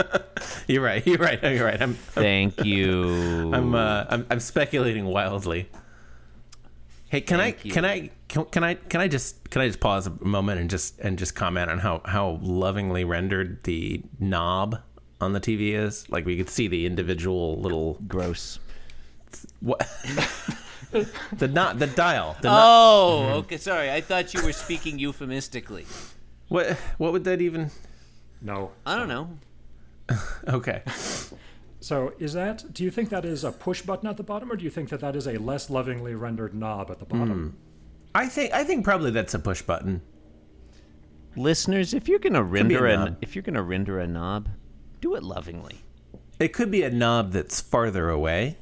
You're 0.67 0.81
right. 0.81 1.05
You're 1.05 1.17
right. 1.17 1.41
You're 1.43 1.65
right. 1.65 1.81
I'm 1.81 1.93
Thank 1.93 2.63
you. 2.63 3.51
I'm 3.53 3.75
uh, 3.75 4.05
I'm, 4.09 4.25
I'm 4.29 4.39
speculating 4.39 5.05
wildly. 5.05 5.69
Hey, 7.09 7.21
can 7.21 7.39
Thank 7.39 7.57
I 7.57 7.59
you. 7.63 7.71
can 7.71 7.85
I 7.85 8.09
can, 8.29 8.45
can 8.45 8.63
I 8.63 8.73
can 8.75 9.01
I 9.01 9.07
just 9.07 9.49
can 9.49 9.61
I 9.61 9.67
just 9.67 9.79
pause 9.79 10.07
a 10.07 10.25
moment 10.25 10.61
and 10.61 10.69
just 10.69 10.99
and 10.99 11.19
just 11.19 11.35
comment 11.35 11.69
on 11.69 11.79
how 11.79 12.01
how 12.05 12.39
lovingly 12.41 13.03
rendered 13.03 13.63
the 13.63 14.01
knob 14.19 14.81
on 15.21 15.33
the 15.33 15.39
TV 15.39 15.73
is? 15.73 16.09
Like 16.09 16.25
we 16.25 16.37
could 16.37 16.49
see 16.49 16.67
the 16.67 16.85
individual 16.85 17.59
little 17.59 17.99
gross. 18.07 18.59
what 19.59 19.79
the 21.33 21.47
not 21.47 21.79
the 21.79 21.87
dial. 21.87 22.35
The 22.41 22.47
knob, 22.49 22.61
Oh, 22.63 23.21
mm-hmm. 23.21 23.37
okay. 23.39 23.57
Sorry, 23.57 23.91
I 23.91 24.01
thought 24.01 24.33
you 24.33 24.43
were 24.43 24.53
speaking 24.53 24.99
euphemistically. 24.99 25.85
what 26.47 26.71
what 26.97 27.11
would 27.13 27.23
that 27.25 27.41
even? 27.41 27.71
no. 28.41 28.71
I 28.85 28.95
don't 28.97 29.07
know. 29.09 29.29
Okay. 30.47 30.83
So, 31.79 32.13
is 32.19 32.33
that? 32.33 32.73
Do 32.73 32.83
you 32.83 32.89
think 32.91 33.09
that 33.09 33.25
is 33.25 33.43
a 33.43 33.51
push 33.51 33.81
button 33.83 34.07
at 34.07 34.17
the 34.17 34.23
bottom, 34.23 34.51
or 34.51 34.55
do 34.55 34.63
you 34.63 34.69
think 34.71 34.89
that 34.89 34.99
that 35.01 35.15
is 35.15 35.27
a 35.27 35.37
less 35.37 35.69
lovingly 35.69 36.15
rendered 36.15 36.53
knob 36.55 36.89
at 36.91 36.97
the 36.99 37.05
bottom? 37.05 37.49
Hmm. 37.51 37.57
I 38.15 38.27
think 38.27 38.53
I 38.53 38.63
think 38.63 38.83
probably 38.83 39.11
that's 39.11 39.33
a 39.33 39.39
push 39.39 39.61
button. 39.61 40.01
Listeners, 41.35 41.93
if 41.93 42.07
you're 42.07 42.19
gonna 42.19 42.41
render 42.43 42.87
a 42.87 42.97
a, 42.97 43.17
if 43.21 43.35
you're 43.35 43.43
gonna 43.43 43.61
render 43.63 43.99
a 43.99 44.07
knob, 44.07 44.49
do 45.05 45.13
it 45.13 45.21
lovingly. 45.21 45.83
It 46.39 46.51
could 46.51 46.71
be 46.71 46.81
a 46.81 46.89
knob 46.89 47.31
that's 47.31 47.61
farther 47.61 48.09
away. 48.09 48.57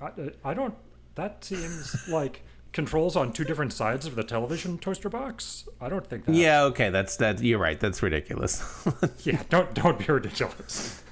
I, 0.00 0.10
I 0.44 0.54
don't. 0.54 0.74
That 1.16 1.44
seems 1.44 2.08
like 2.08 2.44
controls 2.72 3.16
on 3.16 3.32
two 3.32 3.42
different 3.42 3.72
sides 3.72 4.06
of 4.06 4.14
the 4.14 4.22
television 4.22 4.78
toaster 4.78 5.08
box. 5.08 5.68
I 5.80 5.88
don't 5.88 6.06
think 6.06 6.26
that. 6.26 6.34
Yeah. 6.36 6.62
Okay. 6.62 6.90
That's 6.90 7.16
that. 7.16 7.42
You're 7.42 7.58
right. 7.58 7.78
That's 7.78 8.02
ridiculous. 8.02 8.62
Yeah. 9.24 9.42
Don't 9.50 9.74
don't 9.74 9.98
be 9.98 10.04
ridiculous. 10.04 11.02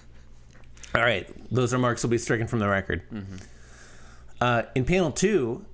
All 0.94 1.02
right, 1.02 1.28
those 1.52 1.74
remarks 1.74 2.02
will 2.02 2.08
be 2.10 2.16
stricken 2.16 2.46
from 2.46 2.60
the 2.60 2.68
record. 2.68 3.02
Uh, 4.40 4.62
in 4.74 4.86
panel 4.86 5.10
two, 5.10 5.66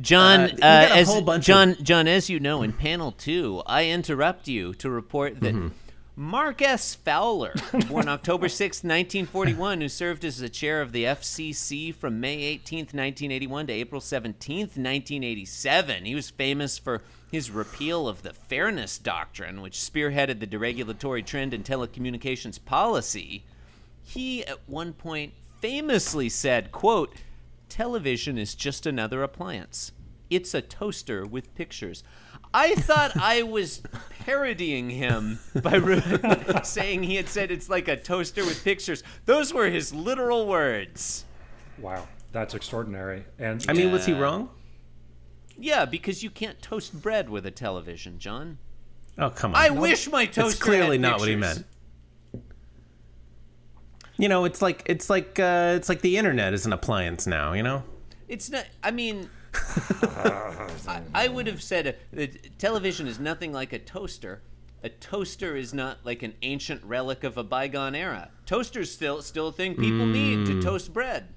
John, 0.00 0.40
Uh, 0.40 0.44
uh, 0.44 0.48
we 0.48 0.58
got 0.58 0.90
a 0.90 0.94
as 0.94 1.44
John, 1.44 1.76
John, 1.82 2.08
as 2.08 2.28
you 2.28 2.40
know, 2.40 2.62
in 2.62 2.72
panel 2.72 3.12
two, 3.12 3.62
I 3.66 3.86
interrupt 3.86 4.48
you 4.48 4.74
to 4.74 4.90
report 4.90 5.40
that 5.40 5.54
Mm-hmm. 5.54 5.68
Mark 6.16 6.62
S. 6.62 6.94
Fowler, 6.94 7.54
born 7.88 8.06
October 8.08 8.48
6, 8.48 8.84
1941, 8.84 9.80
who 9.80 9.88
served 9.88 10.24
as 10.24 10.38
the 10.38 10.48
chair 10.48 10.80
of 10.80 10.92
the 10.92 11.02
FCC 11.02 11.92
from 11.92 12.20
May 12.20 12.36
18, 12.36 12.78
1981 12.78 13.66
to 13.66 13.72
April 13.72 14.00
17, 14.00 14.58
1987. 14.60 16.04
He 16.04 16.14
was 16.14 16.30
famous 16.30 16.78
for 16.78 17.02
his 17.32 17.50
repeal 17.50 18.06
of 18.06 18.22
the 18.22 18.32
Fairness 18.32 18.96
Doctrine, 18.96 19.60
which 19.60 19.76
spearheaded 19.76 20.38
the 20.38 20.46
deregulatory 20.46 21.26
trend 21.26 21.52
in 21.52 21.64
telecommunications 21.64 22.64
policy. 22.64 23.42
He 24.04 24.46
at 24.46 24.60
one 24.68 24.92
point 24.92 25.32
famously 25.60 26.28
said, 26.28 26.70
quote, 26.70 27.12
television 27.68 28.38
is 28.38 28.54
just 28.54 28.86
another 28.86 29.22
appliance. 29.22 29.92
It's 30.30 30.54
a 30.54 30.62
toaster 30.62 31.24
with 31.24 31.54
pictures. 31.54 32.02
I 32.52 32.74
thought 32.74 33.16
I 33.20 33.42
was 33.42 33.82
parodying 34.24 34.90
him 34.90 35.40
by 35.62 35.76
re- 35.76 36.02
saying 36.62 37.02
he 37.02 37.16
had 37.16 37.28
said 37.28 37.50
it's 37.50 37.68
like 37.68 37.88
a 37.88 37.96
toaster 37.96 38.44
with 38.44 38.64
pictures. 38.64 39.02
Those 39.26 39.52
were 39.52 39.68
his 39.68 39.92
literal 39.92 40.46
words. 40.46 41.24
Wow, 41.78 42.06
that's 42.32 42.54
extraordinary. 42.54 43.24
And 43.38 43.64
I 43.68 43.72
mean, 43.72 43.90
was 43.90 44.06
he 44.06 44.14
uh, 44.14 44.20
wrong? 44.20 44.50
Yeah, 45.58 45.84
because 45.84 46.22
you 46.22 46.30
can't 46.30 46.60
toast 46.62 47.00
bread 47.00 47.28
with 47.28 47.46
a 47.46 47.50
television, 47.50 48.18
John. 48.18 48.58
Oh 49.18 49.30
come 49.30 49.54
on! 49.54 49.60
I 49.60 49.70
wish 49.70 50.10
my 50.10 50.26
toaster. 50.26 50.50
It's 50.50 50.58
clearly 50.58 50.96
had 50.96 51.00
not 51.00 51.20
what 51.20 51.28
he 51.28 51.36
meant. 51.36 51.64
You 54.16 54.28
know, 54.28 54.44
it's 54.44 54.62
like 54.62 54.82
it's 54.86 55.10
like 55.10 55.38
uh, 55.40 55.74
it's 55.76 55.88
like 55.88 56.00
the 56.00 56.16
internet 56.16 56.54
is 56.54 56.66
an 56.66 56.72
appliance 56.72 57.26
now. 57.26 57.52
You 57.52 57.62
know, 57.62 57.82
It's 58.28 58.50
not. 58.50 58.66
I 58.82 58.90
mean, 58.90 59.28
I, 60.86 61.00
I 61.14 61.28
would 61.28 61.46
have 61.46 61.62
said 61.62 61.86
uh, 61.86 61.92
that 62.12 62.58
television 62.58 63.06
is 63.06 63.18
nothing 63.18 63.52
like 63.52 63.72
a 63.72 63.78
toaster. 63.78 64.42
A 64.82 64.88
toaster 64.88 65.56
is 65.56 65.72
not 65.72 65.98
like 66.04 66.22
an 66.22 66.34
ancient 66.42 66.84
relic 66.84 67.24
of 67.24 67.38
a 67.38 67.42
bygone 67.42 67.94
era. 67.94 68.30
Toaster's 68.46 68.92
still 68.92 69.22
still 69.22 69.48
a 69.48 69.52
thing 69.52 69.74
people 69.74 70.06
need 70.06 70.46
to 70.46 70.60
toast 70.62 70.92
bread. 70.92 71.28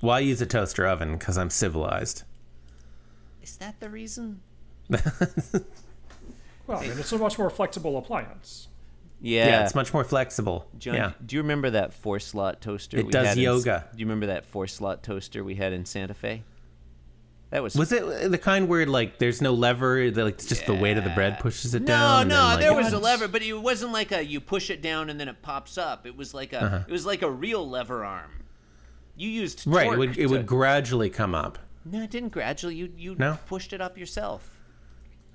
why 0.00 0.20
use 0.20 0.40
a 0.42 0.46
toaster 0.46 0.86
oven? 0.86 1.16
Because 1.16 1.38
I'm 1.38 1.50
civilized. 1.50 2.24
Is 3.42 3.56
that 3.56 3.80
the 3.80 3.88
reason? 3.88 4.40
well, 4.90 5.00
I 6.78 6.82
mean, 6.82 6.98
it's 6.98 7.12
a 7.12 7.18
much 7.18 7.38
more 7.38 7.50
flexible 7.50 7.96
appliance. 7.96 8.68
Yeah. 9.26 9.46
Yeah, 9.46 9.64
it's 9.64 9.74
much 9.74 9.94
more 9.94 10.04
flexible. 10.04 10.68
John, 10.78 10.94
yeah, 10.94 11.12
do 11.24 11.34
you 11.36 11.42
remember 11.42 11.70
that 11.70 11.94
four 11.94 12.20
slot 12.20 12.60
toaster? 12.60 12.98
It 12.98 13.06
we 13.06 13.12
does 13.12 13.26
had 13.28 13.38
in- 13.38 13.44
yoga. 13.44 13.88
do 13.92 13.98
you 13.98 14.04
remember 14.06 14.26
that 14.26 14.44
four 14.44 14.66
slot 14.66 15.02
toaster 15.02 15.42
we 15.42 15.54
had 15.54 15.72
in 15.72 15.84
Santa 15.86 16.12
Fe? 16.14 16.42
That 17.50 17.62
was 17.62 17.74
was 17.76 17.90
it 17.92 18.30
the 18.30 18.36
kind 18.38 18.68
where 18.68 18.84
like 18.84 19.18
there's 19.18 19.40
no 19.40 19.54
lever, 19.54 20.10
like 20.10 20.34
it's 20.34 20.46
just 20.46 20.66
the 20.66 20.74
weight 20.74 20.98
of 20.98 21.04
the 21.04 21.10
bread 21.10 21.38
pushes 21.38 21.74
it 21.74 21.82
No, 21.82 21.86
down? 21.86 22.28
No, 22.28 22.36
no, 22.36 22.44
like, 22.48 22.60
there 22.60 22.72
it- 22.72 22.76
was 22.82 22.92
a 22.92 22.98
lever, 22.98 23.28
but 23.28 23.42
it 23.42 23.52
wasn't 23.54 23.92
like 23.92 24.12
a 24.12 24.22
you 24.24 24.40
push 24.40 24.68
it 24.70 24.82
down 24.82 25.08
and 25.08 25.18
then 25.18 25.28
it 25.28 25.40
pops 25.40 25.78
up. 25.78 26.04
It 26.06 26.16
was 26.16 26.34
like 26.34 26.52
a 26.52 26.62
Uh-huh. 26.62 26.80
it 26.86 26.92
was 26.92 27.06
like 27.06 27.22
a 27.22 27.30
real 27.30 27.66
lever 27.68 28.04
arm. 28.04 28.30
You 29.16 29.28
used 29.30 29.62
right. 29.66 29.90
It 29.92 29.96
would 29.98 30.10
it 30.10 30.14
to- 30.16 30.26
would 30.26 30.46
gradually 30.46 31.08
come 31.10 31.34
up. 31.34 31.58
No, 31.84 32.02
it 32.02 32.10
didn't 32.10 32.30
gradually. 32.30 32.74
You 32.74 32.92
you 32.96 33.14
No? 33.18 33.38
pushed 33.46 33.72
it 33.72 33.80
up 33.80 33.96
yourself 33.96 34.50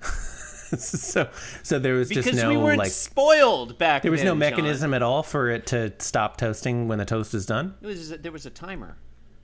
so 0.78 1.28
so 1.62 1.78
there 1.78 1.94
was 1.94 2.08
because 2.08 2.24
just 2.26 2.36
no 2.38 2.48
we 2.50 2.56
weren't 2.56 2.78
like 2.78 2.90
spoiled 2.92 3.78
back. 3.78 4.02
there 4.02 4.10
was 4.10 4.22
no 4.22 4.30
then, 4.34 4.40
John. 4.40 4.50
mechanism 4.58 4.94
at 4.94 5.02
all 5.02 5.22
for 5.22 5.50
it 5.50 5.66
to 5.68 5.92
stop 5.98 6.36
toasting 6.36 6.88
when 6.88 6.98
the 6.98 7.04
toast 7.04 7.34
is 7.34 7.46
done. 7.46 7.74
It 7.82 7.86
was 7.86 8.10
there 8.10 8.32
was 8.32 8.46
a 8.46 8.50
timer. 8.50 8.96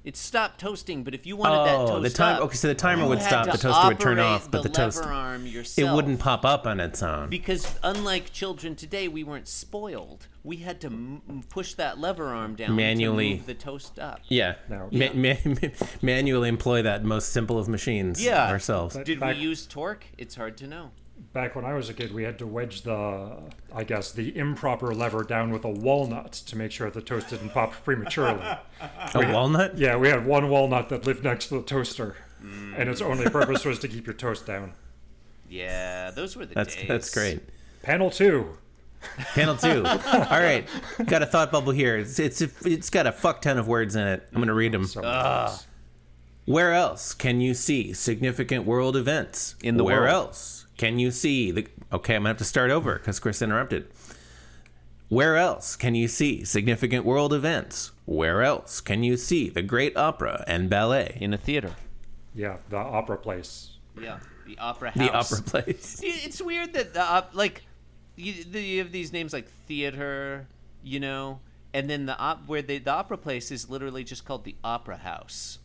It 0.05 0.17
stopped 0.17 0.61
toasting, 0.61 1.03
but 1.03 1.15
if 1.17 1.27
you 1.27 1.35
wanted 1.35 1.67
that 1.67 1.75
Oh, 1.75 1.87
toast 1.89 2.03
the 2.05 2.11
time. 2.17 2.37
up, 2.37 2.43
Okay, 2.43 2.55
so 2.55 2.69
the 2.69 2.77
timer 2.77 3.09
would 3.09 3.21
stop, 3.21 3.47
to 3.47 3.51
the 3.51 3.59
toaster 3.59 3.89
would 3.89 3.99
turn 3.99 4.21
off, 4.21 4.49
but 4.49 4.62
the, 4.62 4.69
the 4.69 4.75
toast 4.77 5.03
arm 5.03 5.45
it 5.49 5.93
wouldn't 5.93 6.21
pop 6.21 6.45
up 6.45 6.65
on 6.65 6.79
its 6.79 7.03
own. 7.03 7.29
Because 7.29 7.75
unlike 7.83 8.33
children 8.33 8.77
today, 8.77 9.09
we 9.09 9.25
weren't 9.25 9.49
spoiled. 9.49 10.29
We 10.45 10.59
had 10.59 10.81
to 10.83 10.87
m- 10.87 11.23
m- 11.29 11.43
push 11.49 11.75
that 11.75 11.99
lever 11.99 12.27
arm 12.29 12.55
down 12.55 12.77
Manually. 12.77 13.31
to 13.31 13.37
move 13.39 13.47
the 13.47 13.55
toast 13.55 13.99
up. 13.99 14.21
Yeah. 14.29 14.55
No. 14.71 14.89
Ma- 14.93 15.09
ma- 15.12 15.69
manually 16.03 16.49
employ 16.51 16.83
that 16.83 17.03
most 17.03 17.31
simple 17.33 17.59
of 17.59 17.67
machines 17.67 18.25
Yeah. 18.25 18.49
ourselves. 18.49 18.97
But 18.97 19.07
Did 19.07 19.19
back, 19.19 19.35
we 19.35 19.43
use 19.43 19.67
torque? 19.67 20.07
It's 20.17 20.37
hard 20.37 20.57
to 20.59 20.69
know. 20.69 20.93
Back 21.33 21.55
when 21.55 21.65
I 21.65 21.75
was 21.75 21.89
a 21.89 21.95
kid, 21.95 22.12
we 22.15 22.23
had 22.23 22.39
to 22.39 22.47
wedge 22.47 22.83
the, 22.83 23.37
I 23.75 23.85
guess, 23.85 24.12
the 24.12 24.37
improper 24.37 24.95
lever 24.95 25.23
down 25.25 25.51
with 25.51 25.65
a 25.65 25.71
walnut 25.71 26.33
to 26.33 26.57
make 26.57 26.73
sure 26.73 26.91
the 26.91 27.03
toast 27.03 27.31
didn't 27.31 27.51
pop 27.51 27.73
prematurely. 27.85 28.41
A 29.15 29.33
walnut? 29.33 29.77
Yeah, 29.79 29.97
we 29.97 30.09
had 30.09 30.27
one 30.27 30.49
walnut 30.49 30.89
that 30.91 31.07
lived 31.07 31.25
next 31.25 31.47
to 31.49 31.55
the 31.59 31.62
toaster, 31.62 32.17
and 32.43 32.89
its 32.89 33.01
only 33.01 33.29
purpose 33.31 33.65
was 33.65 33.79
to 33.81 33.89
keep 33.89 34.07
your 34.07 34.15
toast 34.15 34.47
down. 34.47 34.73
Yeah, 35.49 36.11
those 36.11 36.37
were 36.37 36.47
the 36.47 36.55
That's 36.55 36.75
days. 36.75 36.89
that's 36.89 37.15
great. 37.15 37.41
Panel 37.83 38.11
two. 38.11 38.59
Panel 39.35 39.57
two. 39.57 39.85
All 39.87 40.41
right, 40.41 40.67
got 41.07 41.23
a 41.23 41.27
thought 41.27 41.53
bubble 41.53 41.73
here. 41.73 41.97
It's, 41.99 42.19
it's 42.19 42.41
it's 42.65 42.91
got 42.91 43.07
a 43.07 43.12
fuck 43.12 43.43
ton 43.43 43.57
of 43.59 43.69
words 43.69 43.95
in 43.95 44.07
it. 44.07 44.29
I'm 44.33 44.41
gonna 44.41 44.55
read 44.55 44.73
them. 44.73 44.85
So 44.87 45.03
Where 46.47 46.73
else 46.73 47.15
can 47.15 47.41
you 47.41 47.55
see 47.55 47.93
significant 47.93 48.65
world 48.67 48.97
events? 48.97 49.55
In 49.62 49.77
the 49.77 49.85
Where 49.85 50.03
world. 50.03 50.12
else 50.15 50.65
can 50.77 50.99
you 50.99 51.11
see 51.11 51.51
the? 51.51 51.67
Okay, 51.93 52.15
I'm 52.15 52.21
gonna 52.23 52.31
have 52.31 52.39
to 52.39 52.45
start 52.45 52.71
over 52.71 52.97
because 52.97 53.19
Chris 53.21 53.41
interrupted. 53.43 53.89
Where 55.09 55.37
else 55.37 55.77
can 55.77 55.95
you 55.95 56.09
see 56.09 56.45
significant 56.45 57.05
world 57.05 57.33
events? 57.33 57.93
Where 58.07 58.43
else 58.43 58.81
can 58.81 59.05
you 59.05 59.17
see 59.17 59.49
the 59.49 59.62
great 59.62 59.97
opera 59.97 60.45
and 60.49 60.69
ballet? 60.69 61.17
In 61.21 61.33
a 61.33 61.39
theater. 61.39 61.73
yeah, 62.35 62.57
the 62.71 62.77
opera 62.77 63.17
place. 63.17 63.71
Yeah, 64.01 64.19
the 64.47 64.59
opera 64.59 64.91
house. 64.91 64.99
The 64.99 65.12
opera 65.39 65.43
place. 65.62 66.01
It's 66.05 66.43
weird 66.43 66.73
that 66.75 66.93
the 66.93 67.03
op- 67.03 67.35
like 67.35 67.62
you, 68.17 68.45
the- 68.45 68.61
you 68.62 68.79
have 68.81 68.91
these 68.93 69.12
names 69.12 69.33
like 69.33 69.49
theater, 69.49 70.49
you 70.83 70.99
know, 71.01 71.39
and 71.73 71.89
then 71.89 72.07
the 72.07 72.19
op- 72.19 72.47
where 72.49 72.62
the 72.62 72.79
the 72.79 72.91
opera 72.91 73.17
place 73.17 73.51
is 73.53 73.71
literally 73.71 74.03
just 74.03 74.25
called 74.25 74.45
the 74.45 74.57
opera 74.65 74.97
house. 74.97 75.61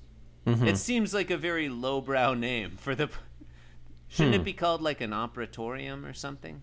Mm-hmm. 0.45 0.67
It 0.67 0.77
seems 0.77 1.13
like 1.15 1.31
a 1.31 1.37
very 1.37 1.67
lowbrow 1.67 2.35
name 2.35 2.77
for 2.77 2.93
the. 2.95 3.09
Shouldn't 4.11 4.35
Hmm. 4.35 4.41
it 4.41 4.43
be 4.45 4.53
called 4.53 4.81
like 4.81 5.01
an 5.01 5.11
operatorium 5.11 6.07
or 6.07 6.13
something? 6.13 6.61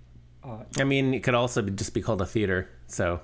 I 0.79 0.85
mean, 0.85 1.13
it 1.15 1.23
could 1.25 1.35
also 1.35 1.61
be, 1.63 1.73
just 1.73 1.93
be 1.95 2.01
called 2.01 2.21
a 2.23 2.27
theater. 2.27 2.69
So 2.87 3.21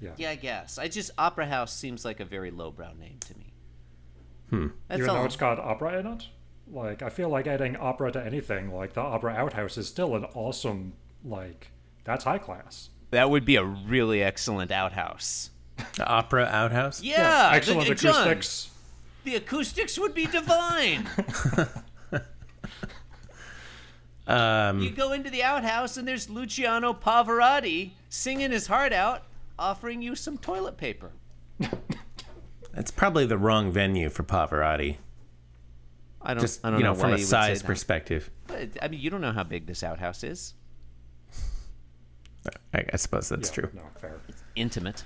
Yeah, 0.00 0.30
I 0.30 0.36
guess. 0.36 0.78
I 0.78 0.88
just 0.88 1.10
opera 1.18 1.46
house 1.46 1.72
seems 1.74 2.04
like 2.04 2.20
a 2.20 2.24
very 2.24 2.50
lowbrow 2.50 2.92
name 2.94 3.16
to 3.20 3.38
me. 3.38 3.52
Hmm. 4.50 4.66
That's 4.88 4.98
Even 4.98 5.10
all. 5.10 5.16
though 5.16 5.24
it's 5.24 5.36
got 5.36 5.58
opera 5.58 5.98
in 5.98 6.06
it. 6.06 6.28
Like, 6.70 7.02
I 7.02 7.08
feel 7.08 7.28
like 7.28 7.46
adding 7.46 7.76
opera 7.76 8.12
to 8.12 8.24
anything, 8.24 8.72
like 8.74 8.92
the 8.94 9.00
opera 9.00 9.32
outhouse, 9.32 9.76
is 9.78 9.88
still 9.88 10.14
an 10.16 10.24
awesome, 10.34 10.92
like, 11.24 11.70
that's 12.04 12.24
high 12.24 12.38
class. 12.38 12.90
that 13.10 13.28
would 13.30 13.44
be 13.44 13.56
a 13.56 13.64
really 13.64 14.22
excellent 14.22 14.70
outhouse. 14.70 15.50
the 15.96 16.06
opera 16.06 16.44
outhouse. 16.44 17.02
Yeah, 17.02 17.48
the- 17.50 17.56
excellent 17.56 17.90
uh, 17.90 17.94
John, 17.94 18.10
acoustics. 18.28 18.70
the 19.24 19.34
acoustics 19.36 19.98
would 19.98 20.14
be 20.14 20.26
divine. 20.26 21.08
Um, 24.26 24.80
You 24.80 24.90
go 24.90 25.12
into 25.12 25.30
the 25.30 25.42
outhouse 25.42 25.96
and 25.96 26.06
there's 26.06 26.30
Luciano 26.30 26.92
Pavarotti 26.92 27.90
singing 28.08 28.50
his 28.52 28.66
heart 28.68 28.92
out, 28.92 29.24
offering 29.58 30.00
you 30.02 30.14
some 30.14 30.38
toilet 30.38 30.76
paper. 30.76 31.10
That's 32.72 32.90
probably 32.90 33.26
the 33.26 33.36
wrong 33.38 33.70
venue 33.70 34.08
for 34.10 34.22
Pavarotti. 34.22 34.96
I 36.22 36.34
don't, 36.34 36.40
Just 36.40 36.64
I 36.64 36.70
don't 36.70 36.78
you 36.78 36.84
know, 36.84 36.92
know 36.92 36.98
from 37.00 37.10
why 37.10 37.16
a 37.16 37.18
you 37.18 37.24
size 37.24 37.60
that. 37.62 37.66
perspective. 37.66 38.30
But, 38.46 38.70
I 38.80 38.88
mean, 38.88 39.00
you 39.00 39.10
don't 39.10 39.20
know 39.20 39.32
how 39.32 39.42
big 39.42 39.66
this 39.66 39.82
outhouse 39.82 40.22
is. 40.22 40.54
I, 42.74 42.84
I 42.92 42.96
suppose 42.96 43.28
that's 43.28 43.48
Yeah, 43.50 43.54
true. 43.54 43.70
No, 43.74 43.82
fair. 44.00 44.20
It's 44.28 44.42
Intimate. 44.56 45.04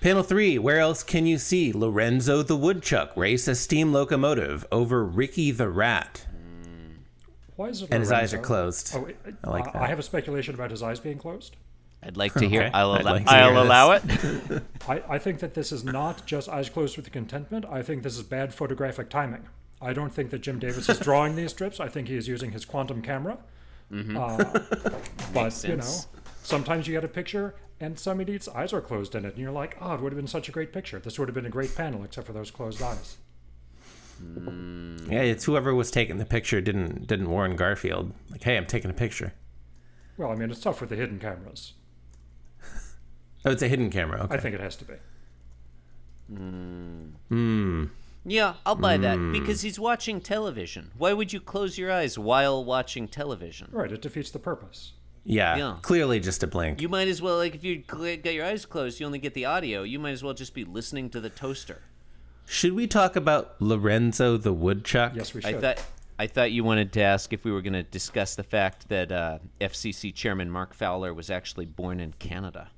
Panel 0.00 0.22
three. 0.22 0.58
Where 0.58 0.78
else 0.78 1.02
can 1.02 1.26
you 1.26 1.38
see 1.38 1.72
Lorenzo 1.72 2.42
the 2.42 2.56
Woodchuck 2.56 3.16
race 3.16 3.48
a 3.48 3.54
steam 3.54 3.92
locomotive 3.92 4.66
over 4.70 5.04
Ricky 5.04 5.50
the 5.50 5.68
Rat? 5.68 6.26
Why 7.56 7.68
is 7.68 7.82
it 7.82 7.88
And 7.90 8.00
his 8.00 8.12
eyes 8.12 8.32
are 8.34 8.38
closed. 8.38 8.92
Oh, 8.94 9.00
wait, 9.00 9.16
I 9.42 9.50
like 9.50 9.64
that. 9.72 9.76
I 9.76 9.86
have 9.86 9.98
a 9.98 10.02
speculation 10.02 10.54
about 10.54 10.70
his 10.70 10.82
eyes 10.82 11.00
being 11.00 11.18
closed. 11.18 11.56
I'd 12.02 12.16
like 12.16 12.34
to 12.34 12.48
hear. 12.48 12.62
Okay, 12.62 12.70
I'll, 12.72 12.92
allow, 12.92 13.12
like 13.12 13.24
to 13.24 13.32
I'll 13.32 13.54
this. 13.54 13.64
allow 13.64 13.90
it. 13.92 14.62
I, 14.88 15.14
I 15.14 15.18
think 15.18 15.40
that 15.40 15.54
this 15.54 15.72
is 15.72 15.82
not 15.82 16.26
just 16.26 16.48
eyes 16.48 16.68
closed 16.68 16.96
with 16.96 17.10
contentment. 17.10 17.64
I 17.64 17.82
think 17.82 18.02
this 18.02 18.16
is 18.16 18.22
bad 18.22 18.54
photographic 18.54 19.08
timing. 19.10 19.48
I 19.80 19.92
don't 19.92 20.12
think 20.12 20.30
that 20.30 20.40
Jim 20.40 20.58
Davis 20.58 20.88
is 20.88 20.98
drawing 20.98 21.36
these 21.36 21.50
strips. 21.50 21.80
I 21.80 21.88
think 21.88 22.08
he 22.08 22.16
is 22.16 22.28
using 22.28 22.52
his 22.52 22.64
quantum 22.64 23.02
camera. 23.02 23.38
Uh, 23.92 24.44
but, 25.34 25.64
you 25.66 25.76
know, 25.76 25.94
sometimes 26.42 26.86
you 26.86 26.94
get 26.94 27.04
a 27.04 27.08
picture 27.08 27.54
and 27.80 27.98
some 27.98 28.20
idiot's 28.20 28.48
eyes 28.48 28.72
are 28.72 28.80
closed 28.80 29.14
in 29.14 29.24
it, 29.24 29.34
and 29.34 29.38
you're 29.38 29.52
like, 29.52 29.76
oh, 29.80 29.94
it 29.94 30.00
would 30.00 30.12
have 30.12 30.16
been 30.16 30.26
such 30.26 30.48
a 30.48 30.52
great 30.52 30.72
picture. 30.72 30.98
This 30.98 31.18
would 31.18 31.28
have 31.28 31.34
been 31.34 31.46
a 31.46 31.50
great 31.50 31.74
panel, 31.74 32.04
except 32.04 32.26
for 32.26 32.32
those 32.32 32.50
closed 32.50 32.80
eyes. 32.80 33.16
Yeah, 35.10 35.20
it's 35.22 35.44
whoever 35.44 35.74
was 35.74 35.90
taking 35.90 36.18
the 36.18 36.24
picture 36.24 36.60
didn't 36.60 37.06
didn't 37.06 37.30
warn 37.30 37.54
Garfield. 37.56 38.12
Like, 38.30 38.42
hey, 38.42 38.56
I'm 38.56 38.66
taking 38.66 38.90
a 38.90 38.94
picture. 38.94 39.32
Well, 40.16 40.30
I 40.30 40.34
mean, 40.34 40.50
it's 40.50 40.60
tough 40.60 40.80
with 40.80 40.90
the 40.90 40.96
hidden 40.96 41.18
cameras. 41.18 41.74
Oh, 43.44 43.50
it's 43.52 43.62
a 43.62 43.68
hidden 43.68 43.90
camera. 43.90 44.26
I 44.28 44.38
think 44.38 44.56
it 44.56 44.60
has 44.60 44.74
to 44.76 44.84
be. 44.84 44.94
Yeah, 48.28 48.54
I'll 48.66 48.74
buy 48.74 48.96
Hmm. 48.96 49.02
that 49.02 49.32
because 49.32 49.60
he's 49.62 49.78
watching 49.78 50.20
television. 50.20 50.90
Why 50.98 51.12
would 51.12 51.32
you 51.32 51.38
close 51.38 51.78
your 51.78 51.92
eyes 51.92 52.18
while 52.18 52.64
watching 52.64 53.06
television? 53.06 53.68
Right, 53.70 53.92
it 53.92 54.02
defeats 54.02 54.32
the 54.32 54.40
purpose. 54.40 54.94
Yeah, 55.24 55.56
Yeah. 55.56 55.76
clearly 55.82 56.18
just 56.18 56.42
a 56.42 56.48
blink. 56.48 56.80
You 56.80 56.88
might 56.88 57.06
as 57.08 57.22
well, 57.22 57.36
like, 57.36 57.54
if 57.54 57.62
you 57.62 57.84
cl- 57.88 58.16
got 58.16 58.34
your 58.34 58.44
eyes 58.44 58.66
closed, 58.66 58.98
you 58.98 59.06
only 59.06 59.18
get 59.20 59.34
the 59.34 59.44
audio. 59.44 59.82
You 59.84 60.00
might 60.00 60.10
as 60.10 60.24
well 60.24 60.34
just 60.34 60.54
be 60.54 60.64
listening 60.64 61.08
to 61.10 61.20
the 61.20 61.30
toaster. 61.30 61.82
Should 62.46 62.72
we 62.74 62.86
talk 62.86 63.16
about 63.16 63.60
Lorenzo 63.60 64.36
the 64.36 64.52
Woodchuck? 64.52 65.14
Yes, 65.14 65.34
we 65.34 65.42
I 65.44 65.50
should. 65.52 65.60
thought, 65.60 65.82
I 66.18 66.26
thought 66.26 66.52
you 66.52 66.64
wanted 66.64 66.92
to 66.94 67.02
ask 67.02 67.32
if 67.32 67.44
we 67.44 67.50
were 67.52 67.60
going 67.62 67.72
to 67.74 67.82
discuss 67.82 68.36
the 68.36 68.44
fact 68.44 68.88
that 68.88 69.10
uh, 69.12 69.38
FCC 69.60 70.14
Chairman 70.14 70.50
Mark 70.50 70.72
Fowler 70.72 71.12
was 71.12 71.28
actually 71.28 71.66
born 71.66 72.00
in 72.00 72.12
Canada. 72.18 72.70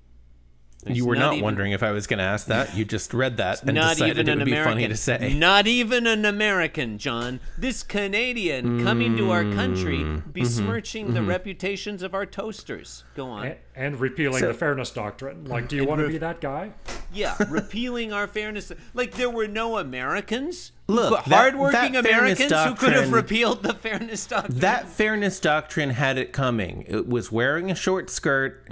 You 0.87 1.07
were 1.07 1.16
not 1.16 1.20
not, 1.26 1.33
even- 1.35 1.44
wondering 1.44 1.72
if 1.72 1.83
I 1.83 1.90
was 1.90 2.07
going 2.07 2.18
to 2.18 2.24
ask 2.24 2.46
that. 2.46 2.76
You 2.76 2.85
just 2.85 3.12
read 3.12 3.37
that 3.38 3.62
and 3.64 3.74
not 3.74 3.94
decided 3.96 4.16
even 4.16 4.28
it 4.28 4.33
an 4.33 4.38
would 4.38 4.44
be 4.44 4.52
American. 4.52 4.72
funny 4.72 4.88
to 4.88 4.96
say. 4.96 5.35
Not 5.35 5.66
even 5.66 6.07
an 6.07 6.24
American, 6.24 6.98
John. 6.98 7.40
This 7.59 7.83
Canadian 7.83 8.85
coming 8.85 9.16
to 9.16 9.31
our 9.33 9.42
country, 9.42 9.98
Mm-hmm. 9.98 10.31
besmirching 10.31 11.14
the 11.14 11.22
reputations 11.22 12.02
of 12.04 12.14
our 12.14 12.24
toasters. 12.24 13.02
Go 13.16 13.26
on. 13.28 13.46
A- 13.48 13.57
and 13.74 13.98
repealing 14.00 14.38
So- 14.40 14.48
the 14.48 14.54
fairness 14.54 14.90
doctrine. 14.90 15.44
Like, 15.46 15.68
do 15.68 15.74
you 15.76 15.85
want 15.85 15.98
to 15.98 16.04
ref- 16.04 16.12
be 16.12 16.18
that 16.18 16.40
guy? 16.40 16.70
Yeah, 17.12 17.37
repealing 17.49 18.12
our 18.12 18.27
fairness. 18.27 18.71
Like 18.94 19.14
there 19.14 19.31
were 19.31 19.49
no 19.49 19.79
Americans, 19.79 20.73
Look, 20.87 21.11
but 21.11 21.25
that- 21.27 21.35
hardworking 21.35 21.92
that 21.92 22.05
fairness 22.05 22.38
Americans 22.40 22.64
who 22.81 22.87
could 22.87 22.92
have 22.94 23.12
repealed 23.12 23.62
the 23.62 23.75
fairness 23.75 24.27
doctrine. 24.27 24.59
That 24.61 24.88
fairness 24.88 25.40
doctrine 25.40 25.90
had 25.90 26.18
it 26.18 26.33
coming. 26.33 26.85
It 26.87 27.09
was 27.09 27.33
wearing 27.33 27.71
a 27.71 27.75
short 27.75 28.11
skirt 28.11 28.68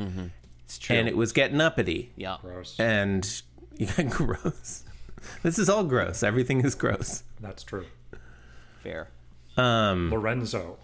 it's 0.65 0.79
true. 0.79 0.97
and 0.97 1.09
it 1.09 1.17
was 1.17 1.33
getting 1.33 1.61
uppity. 1.61 2.13
yeah, 2.17 2.37
Gross. 2.43 2.79
And 2.79 3.43
yeah, 3.77 4.03
gross. 4.03 4.85
This 5.43 5.59
is 5.59 5.69
all 5.69 5.85
gross. 5.85 6.23
Everything 6.23 6.65
is 6.65 6.75
gross. 6.75 7.23
That's 7.41 7.63
true. 7.63 7.87
fair. 8.83 9.09
Um, 9.57 10.11
Lorenzo. 10.11 10.77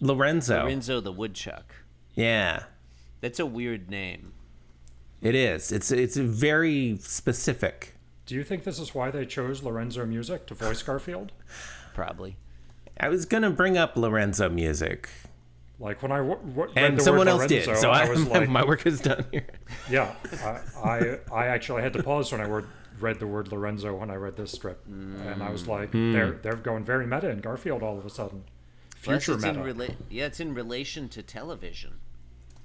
Lorenzo. 0.00 0.66
Renzo 0.66 1.00
the 1.00 1.12
woodchuck. 1.12 1.74
Yeah, 2.14 2.64
That's 3.20 3.38
a 3.40 3.46
weird 3.46 3.88
name. 3.90 4.32
It 5.22 5.34
is. 5.34 5.70
It's 5.72 5.90
it's 5.90 6.16
very 6.16 6.96
specific. 7.00 7.94
Do 8.26 8.34
you 8.34 8.44
think 8.44 8.64
this 8.64 8.78
is 8.78 8.94
why 8.94 9.10
they 9.10 9.26
chose 9.26 9.62
Lorenzo 9.62 10.06
Music 10.06 10.46
to 10.46 10.54
voice 10.54 10.82
Garfield? 10.82 11.32
Probably. 11.94 12.36
I 12.98 13.08
was 13.08 13.26
gonna 13.26 13.50
bring 13.50 13.76
up 13.76 13.96
Lorenzo 13.96 14.48
Music, 14.48 15.08
Like 15.78 16.02
when 16.02 16.12
I 16.12 16.18
w- 16.18 16.36
w- 16.36 16.72
read 16.74 16.76
and 16.76 16.98
the 16.98 17.02
someone 17.02 17.26
word 17.26 17.32
else 17.32 17.46
did. 17.46 17.66
Lorenzo, 17.66 17.82
So 17.82 17.90
I, 17.90 18.04
I, 18.06 18.10
was 18.10 18.24
like, 18.28 18.48
my 18.48 18.64
work 18.64 18.86
is 18.86 19.00
done 19.00 19.24
here. 19.32 19.46
yeah, 19.90 20.14
I, 20.44 20.60
I 20.82 21.18
I 21.32 21.46
actually 21.48 21.82
had 21.82 21.92
to 21.94 22.02
pause 22.02 22.30
when 22.32 22.40
I 22.40 22.46
word, 22.46 22.66
read 23.00 23.18
the 23.18 23.26
word 23.26 23.50
Lorenzo 23.52 23.94
when 23.94 24.10
I 24.10 24.14
read 24.16 24.36
this 24.36 24.52
strip, 24.52 24.84
and 24.86 25.42
I 25.42 25.50
was 25.50 25.66
like, 25.66 25.90
Hmm. 25.92 26.12
they're 26.12 26.32
they're 26.42 26.56
going 26.56 26.84
very 26.84 27.06
meta 27.06 27.28
in 27.30 27.40
Garfield 27.40 27.82
all 27.82 27.98
of 27.98 28.06
a 28.06 28.10
sudden. 28.10 28.44
Plus, 29.02 29.24
Future 29.24 29.36
it's 29.36 29.44
in 29.44 29.56
meta. 29.56 29.74
rela- 29.74 29.94
yeah, 30.10 30.26
it's 30.26 30.40
in 30.40 30.54
relation 30.54 31.08
to 31.10 31.22
television. 31.22 31.92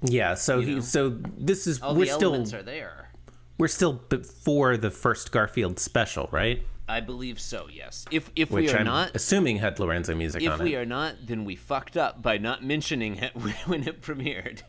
Yeah. 0.02 0.34
So 0.34 0.60
he, 0.60 0.80
so 0.82 1.10
this 1.38 1.66
is 1.66 1.80
All 1.80 1.94
we're 1.94 2.06
the 2.06 2.12
still 2.12 2.30
elements 2.30 2.52
are 2.54 2.62
there. 2.62 3.10
we're 3.58 3.68
still 3.68 3.94
before 3.94 4.76
the 4.76 4.90
first 4.90 5.32
Garfield 5.32 5.78
special, 5.78 6.28
right? 6.32 6.62
I 6.88 7.00
believe 7.00 7.40
so. 7.40 7.66
Yes. 7.72 8.04
If 8.12 8.30
if 8.36 8.50
Which 8.50 8.66
we 8.66 8.72
are 8.74 8.78
I'm 8.78 8.84
not, 8.84 9.10
assuming 9.16 9.56
had 9.58 9.80
Lorenzo 9.80 10.14
Music 10.14 10.40
on 10.42 10.46
it. 10.46 10.54
if 10.54 10.60
on 10.60 10.64
we 10.64 10.74
it. 10.74 10.78
are 10.78 10.86
not, 10.86 11.14
then 11.26 11.44
we 11.44 11.56
fucked 11.56 11.96
up 11.96 12.22
by 12.22 12.38
not 12.38 12.62
mentioning 12.64 13.16
it 13.16 13.32
when 13.66 13.82
it 13.88 14.00
premiered. 14.02 14.62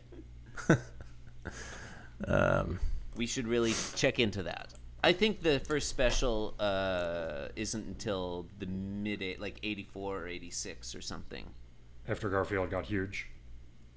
Um, 2.24 2.80
we 3.16 3.26
should 3.26 3.46
really 3.46 3.74
check 3.94 4.18
into 4.18 4.42
that. 4.44 4.74
I 5.04 5.12
think 5.12 5.40
the 5.42 5.60
first 5.60 5.88
special 5.88 6.54
uh, 6.58 7.46
isn't 7.54 7.86
until 7.86 8.46
the 8.58 8.66
mid 8.66 9.22
eight, 9.22 9.40
like 9.40 9.58
eighty 9.62 9.84
four 9.84 10.18
or 10.22 10.26
eighty 10.28 10.50
six 10.50 10.94
or 10.94 11.00
something. 11.00 11.44
After 12.08 12.28
Garfield 12.28 12.70
got 12.70 12.86
huge. 12.86 13.28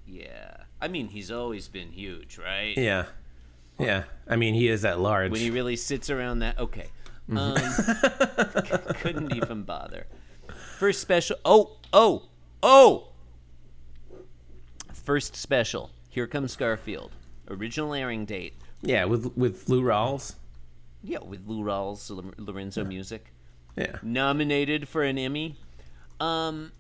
Yeah, 0.07 0.57
I 0.81 0.87
mean 0.87 1.07
he's 1.09 1.31
always 1.31 1.67
been 1.67 1.91
huge, 1.91 2.37
right? 2.37 2.77
Yeah. 2.77 3.05
Yeah. 3.79 4.03
I 4.27 4.35
mean, 4.35 4.53
he 4.53 4.67
is 4.67 4.85
at 4.85 4.99
large. 4.99 5.31
When 5.31 5.39
he 5.41 5.49
really 5.49 5.75
sits 5.75 6.09
around 6.11 6.39
that, 6.39 6.59
okay. 6.59 6.87
Um, 7.35 7.55
couldn't 8.99 9.35
even 9.35 9.63
bother. 9.63 10.05
First 10.77 11.01
special. 11.01 11.37
Oh, 11.45 11.77
oh, 11.93 12.23
oh! 12.61 13.07
First 14.93 15.35
special. 15.35 15.91
Here 16.09 16.27
comes 16.27 16.55
Garfield. 16.55 17.11
Original 17.49 17.93
airing 17.93 18.25
date. 18.25 18.53
yeah, 18.81 19.05
with 19.05 19.35
with 19.35 19.67
Lou 19.69 19.81
Rawls. 19.81 20.35
Yeah, 21.03 21.19
with 21.19 21.47
Lou 21.47 21.63
Rawls, 21.63 22.09
Lo- 22.09 22.33
Lorenzo 22.37 22.83
Music. 22.83 23.33
Yeah. 23.75 23.97
nominated 24.03 24.87
for 24.89 25.01
an 25.03 25.17
Emmy. 25.17 25.55
Um, 26.19 26.71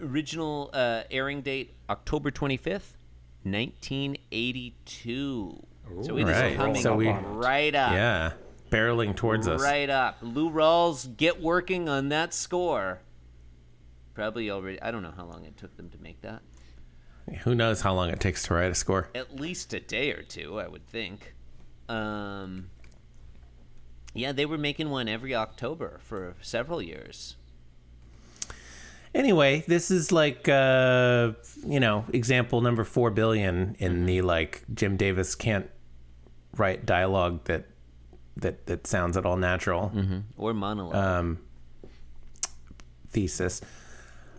original 0.00 0.70
uh, 0.72 1.02
airing 1.10 1.42
date 1.42 1.74
October 1.88 2.30
twenty 2.30 2.56
fifth, 2.56 2.96
nineteen 3.44 4.16
eighty 4.32 4.74
two. 4.84 5.64
So 6.02 6.16
it 6.16 6.22
is 6.28 6.28
Right, 6.36 6.56
coming 6.56 6.82
so 6.82 6.96
we- 6.96 7.08
right 7.10 7.74
up. 7.74 7.92
Yeah. 7.92 8.32
Barreling 8.70 9.14
towards 9.14 9.46
us. 9.46 9.62
Right 9.62 9.88
up. 9.90 10.16
Lou 10.22 10.50
Rawls, 10.50 11.16
get 11.16 11.40
working 11.40 11.88
on 11.88 12.08
that 12.08 12.34
score. 12.34 13.00
Probably 14.14 14.50
already. 14.50 14.80
I 14.82 14.90
don't 14.90 15.02
know 15.02 15.12
how 15.16 15.26
long 15.26 15.44
it 15.44 15.56
took 15.56 15.76
them 15.76 15.90
to 15.90 15.98
make 15.98 16.22
that. 16.22 16.40
Who 17.42 17.54
knows 17.54 17.82
how 17.82 17.94
long 17.94 18.10
it 18.10 18.18
takes 18.20 18.42
to 18.44 18.54
write 18.54 18.70
a 18.70 18.74
score? 18.74 19.08
At 19.14 19.36
least 19.36 19.72
a 19.74 19.80
day 19.80 20.10
or 20.12 20.22
two, 20.22 20.58
I 20.58 20.66
would 20.68 20.86
think. 20.88 21.34
Um, 21.88 22.70
yeah, 24.14 24.32
they 24.32 24.46
were 24.46 24.58
making 24.58 24.90
one 24.90 25.08
every 25.08 25.34
October 25.34 26.00
for 26.02 26.34
several 26.40 26.82
years. 26.82 27.36
Anyway, 29.14 29.62
this 29.68 29.90
is 29.90 30.10
like 30.10 30.48
uh, 30.48 31.32
you 31.66 31.78
know, 31.80 32.04
example 32.12 32.60
number 32.60 32.84
4 32.84 33.10
billion 33.10 33.76
in 33.78 34.06
the 34.06 34.22
like 34.22 34.64
Jim 34.74 34.96
Davis 34.96 35.34
can't 35.34 35.70
write 36.56 36.84
dialogue 36.84 37.44
that 37.44 37.66
that 38.36 38.66
that 38.66 38.86
sounds 38.86 39.16
at 39.16 39.24
all 39.24 39.36
natural. 39.36 39.92
Or 40.36 40.52
monologue. 40.52 40.94
um, 40.96 41.38
thesis. 43.10 43.60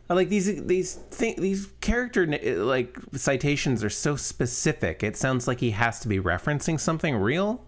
I 0.10 0.14
like 0.14 0.30
these 0.30 0.64
these 0.66 0.96
thi- 0.96 1.36
these 1.38 1.68
character 1.82 2.28
like 2.28 2.98
citations 3.16 3.84
are 3.84 3.90
so 3.90 4.16
specific. 4.18 5.02
It 5.02 5.16
sounds 5.18 5.48
like 5.48 5.62
he 5.62 5.72
has 5.72 6.00
to 6.02 6.08
be 6.08 6.20
referencing 6.20 6.80
something 6.80 7.16
real, 7.16 7.66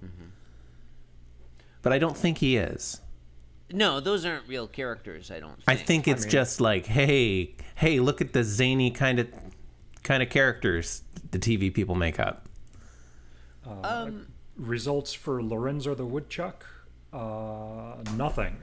but 1.81 1.93
I 1.93 1.97
don't 1.99 2.17
think 2.17 2.39
he 2.39 2.57
is. 2.57 3.01
No, 3.71 3.99
those 3.99 4.25
aren't 4.25 4.47
real 4.47 4.67
characters. 4.67 5.29
I 5.31 5.39
don't. 5.39 5.55
Think. 5.55 5.63
I 5.67 5.75
think 5.75 6.07
it's 6.07 6.25
just 6.25 6.61
like, 6.61 6.85
hey, 6.85 7.55
hey, 7.75 7.99
look 7.99 8.21
at 8.21 8.33
the 8.33 8.43
zany 8.43 8.91
kind 8.91 9.19
of 9.19 9.27
kind 10.03 10.23
of 10.23 10.29
characters 10.29 11.03
the 11.31 11.39
TV 11.39 11.73
people 11.73 11.95
make 11.95 12.19
up. 12.19 12.47
Um, 13.83 14.27
Results 14.55 15.13
for 15.13 15.43
Lorenzo 15.43 15.93
the 15.93 16.05
Woodchuck? 16.05 16.65
Uh, 17.13 17.95
nothing 18.15 18.57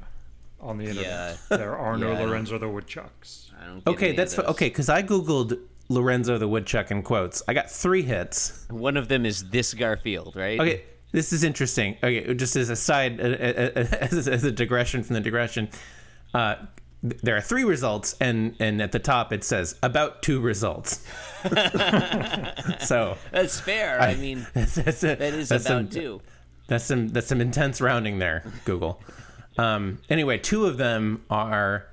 on 0.60 0.78
the 0.78 0.84
internet. 0.86 1.06
Yeah. 1.06 1.36
There 1.58 1.76
are 1.76 1.96
no 1.98 2.12
Yeah, 2.12 2.22
Lorenzo 2.24 2.58
the 2.58 2.68
Woodchucks. 2.68 3.50
I 3.60 3.66
don't. 3.66 3.84
Get 3.84 3.90
Okay, 3.94 4.08
any 4.08 4.16
that's 4.16 4.34
fi- 4.34 4.42
those. 4.42 4.50
okay 4.52 4.68
because 4.68 4.88
I 4.88 5.02
googled 5.02 5.58
Lorenzo 5.90 6.38
the 6.38 6.48
woodchuck 6.48 6.90
in 6.90 7.02
quotes. 7.02 7.42
I 7.46 7.52
got 7.54 7.70
three 7.70 8.02
hits. 8.02 8.66
One 8.70 8.96
of 8.96 9.08
them 9.08 9.26
is 9.26 9.50
this 9.50 9.74
Garfield, 9.74 10.34
right? 10.36 10.58
Okay, 10.58 10.82
this 11.14 11.32
is 11.32 11.44
interesting. 11.44 11.96
Okay, 12.02 12.34
just 12.34 12.56
as 12.56 12.70
a 12.70 12.76
side, 12.76 13.20
as, 13.20 14.26
as 14.26 14.42
a 14.42 14.50
digression 14.50 15.04
from 15.04 15.14
the 15.14 15.20
digression, 15.20 15.68
uh, 16.34 16.56
there 17.04 17.36
are 17.36 17.40
three 17.40 17.62
results, 17.62 18.16
and 18.20 18.56
and 18.58 18.82
at 18.82 18.90
the 18.90 18.98
top 18.98 19.32
it 19.32 19.44
says 19.44 19.78
about 19.80 20.22
two 20.22 20.40
results. 20.40 21.06
so 22.80 23.16
That's 23.30 23.60
fair. 23.60 24.00
I, 24.00 24.16
mean, 24.16 24.44
that's, 24.54 24.74
that's 24.74 25.04
a, 25.04 25.14
that 25.14 25.34
is 25.34 25.50
that's 25.50 25.66
about 25.66 25.78
some, 25.78 25.88
two. 25.88 26.20
That's 26.66 26.84
some 26.84 27.08
that's 27.08 27.28
some 27.28 27.40
intense 27.40 27.80
rounding 27.80 28.18
there, 28.18 28.42
Google. 28.64 29.00
Um, 29.56 30.00
anyway, 30.10 30.38
two 30.38 30.66
of 30.66 30.78
them 30.78 31.24
are 31.30 31.86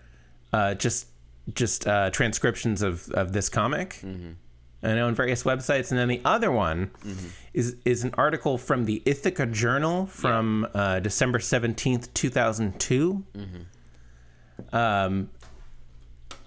uh, 0.51 0.73
just 0.73 1.07
just 1.53 1.86
uh, 1.86 2.10
transcriptions 2.10 2.81
of, 2.81 3.07
of 3.12 3.34
this 3.34 3.49
comic. 3.49 4.03
I 4.84 4.96
know 4.96 5.08
on 5.08 5.15
various 5.15 5.44
websites, 5.44 5.91
and 5.91 6.00
then 6.00 6.08
the 6.08 6.22
other 6.26 6.52
one 6.52 6.91
is 7.54 7.76
is 7.86 8.04
an 8.04 8.13
article 8.17 8.58
from 8.58 8.86
the 8.86 9.02
Ithaca 9.06 9.46
Journal 9.46 10.06
from 10.08 10.67
uh, 10.74 11.00
December 11.00 11.39
seventeenth, 11.39 12.13
two 12.13 12.30
thousand 12.30 12.80
two. 12.80 13.24
Um, 14.74 15.30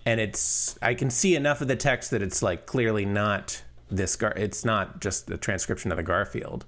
and 0.07 0.21
it's 0.21 0.79
I 0.83 0.95
can 0.95 1.11
see 1.11 1.35
enough 1.37 1.61
of 1.61 1.69
the 1.69 1.77
text 1.77 2.11
that 2.11 2.23
it's 2.23 2.43
like 2.43 2.67
clearly 2.67 3.05
not 3.05 3.63
this 3.91 4.17
Gar. 4.17 4.33
It's 4.37 4.65
not 4.65 5.01
just 5.01 5.27
the 5.27 5.37
transcription 5.37 5.91
of 5.91 5.97
the 5.97 6.03
Garfield. 6.03 6.65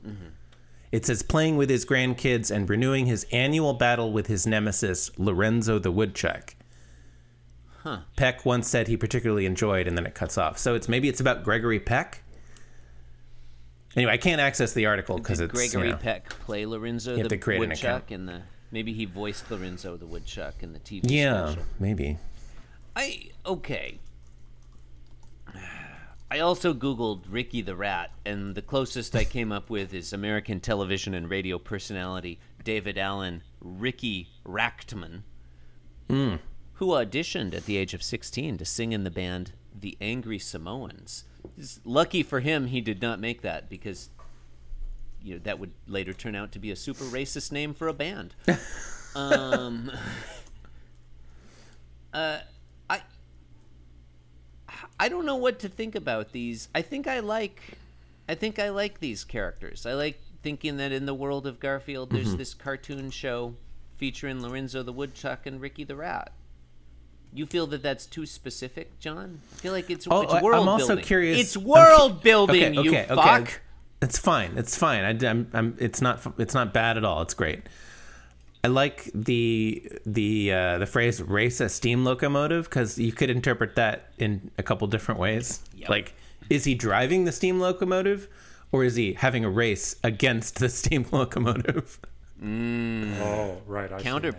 It 0.92 1.04
says 1.06 1.22
playing 1.22 1.56
with 1.56 1.68
his 1.68 1.84
grandkids 1.84 2.50
and 2.50 2.68
renewing 2.70 3.06
his 3.06 3.26
annual 3.32 3.74
battle 3.74 4.12
with 4.12 4.28
his 4.28 4.46
nemesis 4.46 5.10
Lorenzo 5.18 5.78
the 5.78 5.90
woodchuck. 5.90 6.54
Huh. 7.86 7.98
Peck 8.16 8.44
once 8.44 8.68
said 8.68 8.88
he 8.88 8.96
particularly 8.96 9.46
enjoyed, 9.46 9.86
and 9.86 9.96
then 9.96 10.06
it 10.06 10.14
cuts 10.16 10.36
off. 10.36 10.58
So 10.58 10.74
it's 10.74 10.88
maybe 10.88 11.08
it's 11.08 11.20
about 11.20 11.44
Gregory 11.44 11.78
Peck. 11.78 12.24
Anyway, 13.94 14.12
I 14.12 14.16
can't 14.16 14.40
access 14.40 14.72
the 14.72 14.86
article 14.86 15.18
because 15.18 15.38
it's 15.38 15.52
you 15.54 15.70
Gregory 15.70 15.92
know, 15.92 15.96
Peck 15.96 16.28
play 16.28 16.66
Lorenzo 16.66 17.16
the 17.16 17.58
Woodchuck 17.58 18.10
in 18.10 18.26
the? 18.26 18.42
Maybe 18.72 18.92
he 18.92 19.04
voiced 19.04 19.48
Lorenzo 19.52 19.96
the 19.96 20.06
Woodchuck 20.06 20.64
in 20.64 20.72
the 20.72 20.80
TV 20.80 21.02
yeah, 21.04 21.46
special. 21.50 21.62
maybe. 21.78 22.18
I 22.96 23.30
okay. 23.46 24.00
I 26.28 26.40
also 26.40 26.74
googled 26.74 27.22
Ricky 27.28 27.62
the 27.62 27.76
Rat, 27.76 28.10
and 28.24 28.56
the 28.56 28.62
closest 28.62 29.14
I 29.14 29.22
came 29.22 29.52
up 29.52 29.70
with 29.70 29.94
is 29.94 30.12
American 30.12 30.58
television 30.58 31.14
and 31.14 31.30
radio 31.30 31.56
personality 31.60 32.40
David 32.64 32.98
Allen 32.98 33.42
Riki 33.60 34.28
Rachtman, 34.44 35.22
Hmm. 36.10 36.36
Who 36.76 36.88
auditioned 36.88 37.54
at 37.54 37.66
the 37.66 37.76
age 37.76 37.94
of 37.94 38.02
16 38.02 38.58
to 38.58 38.64
sing 38.64 38.92
in 38.92 39.04
the 39.04 39.10
band 39.10 39.52
The 39.78 39.96
Angry 40.00 40.38
Samoans. 40.38 41.24
It's 41.56 41.80
lucky 41.84 42.22
for 42.22 42.40
him, 42.40 42.66
he 42.66 42.80
did 42.80 43.00
not 43.02 43.20
make 43.20 43.42
that 43.42 43.68
because 43.68 44.10
you 45.22 45.34
know 45.34 45.40
that 45.44 45.58
would 45.58 45.72
later 45.86 46.12
turn 46.12 46.34
out 46.36 46.52
to 46.52 46.58
be 46.58 46.70
a 46.70 46.76
super 46.76 47.04
racist 47.04 47.50
name 47.52 47.72
for 47.74 47.88
a 47.88 47.92
band. 47.92 48.34
um, 49.16 49.90
uh, 52.12 52.38
I 52.90 53.00
I 54.98 55.08
don't 55.08 55.26
know 55.26 55.36
what 55.36 55.58
to 55.60 55.68
think 55.68 55.94
about 55.94 56.32
these. 56.32 56.68
I 56.74 56.82
think 56.82 57.06
I 57.06 57.20
like 57.20 57.78
I 58.28 58.34
think 58.34 58.58
I 58.58 58.70
like 58.70 59.00
these 59.00 59.24
characters. 59.24 59.86
I 59.86 59.94
like 59.94 60.20
thinking 60.42 60.76
that 60.78 60.92
in 60.92 61.06
the 61.06 61.14
world 61.14 61.46
of 61.46 61.60
Garfield, 61.60 62.10
there's 62.10 62.28
Mm-hmm. 62.28 62.36
this 62.38 62.54
cartoon 62.54 63.10
show 63.10 63.54
featuring 63.96 64.42
Lorenzo 64.42 64.82
the 64.82 64.92
Woodchuck 64.92 65.46
and 65.46 65.60
Ricky 65.60 65.84
the 65.84 65.96
Rat. 65.96 66.32
You 67.36 67.46
feel 67.46 67.66
that 67.68 67.82
that's 67.82 68.06
too 68.06 68.24
specific, 68.26 68.98
John? 68.98 69.40
I 69.52 69.56
feel 69.56 69.72
like 69.72 69.90
it's, 69.90 70.06
Oh, 70.10 70.22
it's 70.22 70.42
world 70.42 70.62
I'm 70.62 70.68
also 70.68 70.88
building. 70.88 71.04
curious. 71.04 71.38
It's 71.40 71.56
I'm 71.56 71.62
cu- 71.62 71.68
world 71.68 72.22
building, 72.22 72.78
Okay, 72.78 72.82
you 72.82 72.90
okay, 72.90 73.04
fuck. 73.08 73.42
okay. 73.42 73.52
It's 74.02 74.18
fine. 74.18 74.52
It's 74.56 74.76
fine. 74.76 75.04
I, 75.04 75.26
am 75.28 75.48
I'm. 75.52 75.76
It's 75.78 76.00
not. 76.02 76.20
It's 76.38 76.54
not 76.54 76.72
bad 76.74 76.96
at 76.96 77.04
all. 77.04 77.22
It's 77.22 77.34
great. 77.34 77.62
I 78.64 78.68
like 78.68 79.10
the 79.14 79.90
the 80.04 80.52
uh, 80.52 80.78
the 80.78 80.86
phrase 80.86 81.22
"race 81.22 81.60
a 81.60 81.68
steam 81.68 82.04
locomotive" 82.04 82.64
because 82.64 82.98
you 82.98 83.12
could 83.12 83.30
interpret 83.30 83.74
that 83.76 84.12
in 84.18 84.50
a 84.58 84.62
couple 84.62 84.86
different 84.88 85.18
ways. 85.20 85.60
Yep. 85.76 85.88
Like, 85.88 86.14
is 86.50 86.64
he 86.64 86.74
driving 86.74 87.24
the 87.24 87.32
steam 87.32 87.58
locomotive, 87.60 88.28
or 88.72 88.84
is 88.84 88.96
he 88.96 89.14
having 89.14 89.44
a 89.44 89.50
race 89.50 89.96
against 90.04 90.58
the 90.58 90.68
steam 90.80 91.06
locomotive? 91.10 91.98
Oh, 92.42 93.62
right. 93.66 93.90
I 93.92 93.98
see 93.98 94.04
Counter 94.04 94.32
now. 94.32 94.38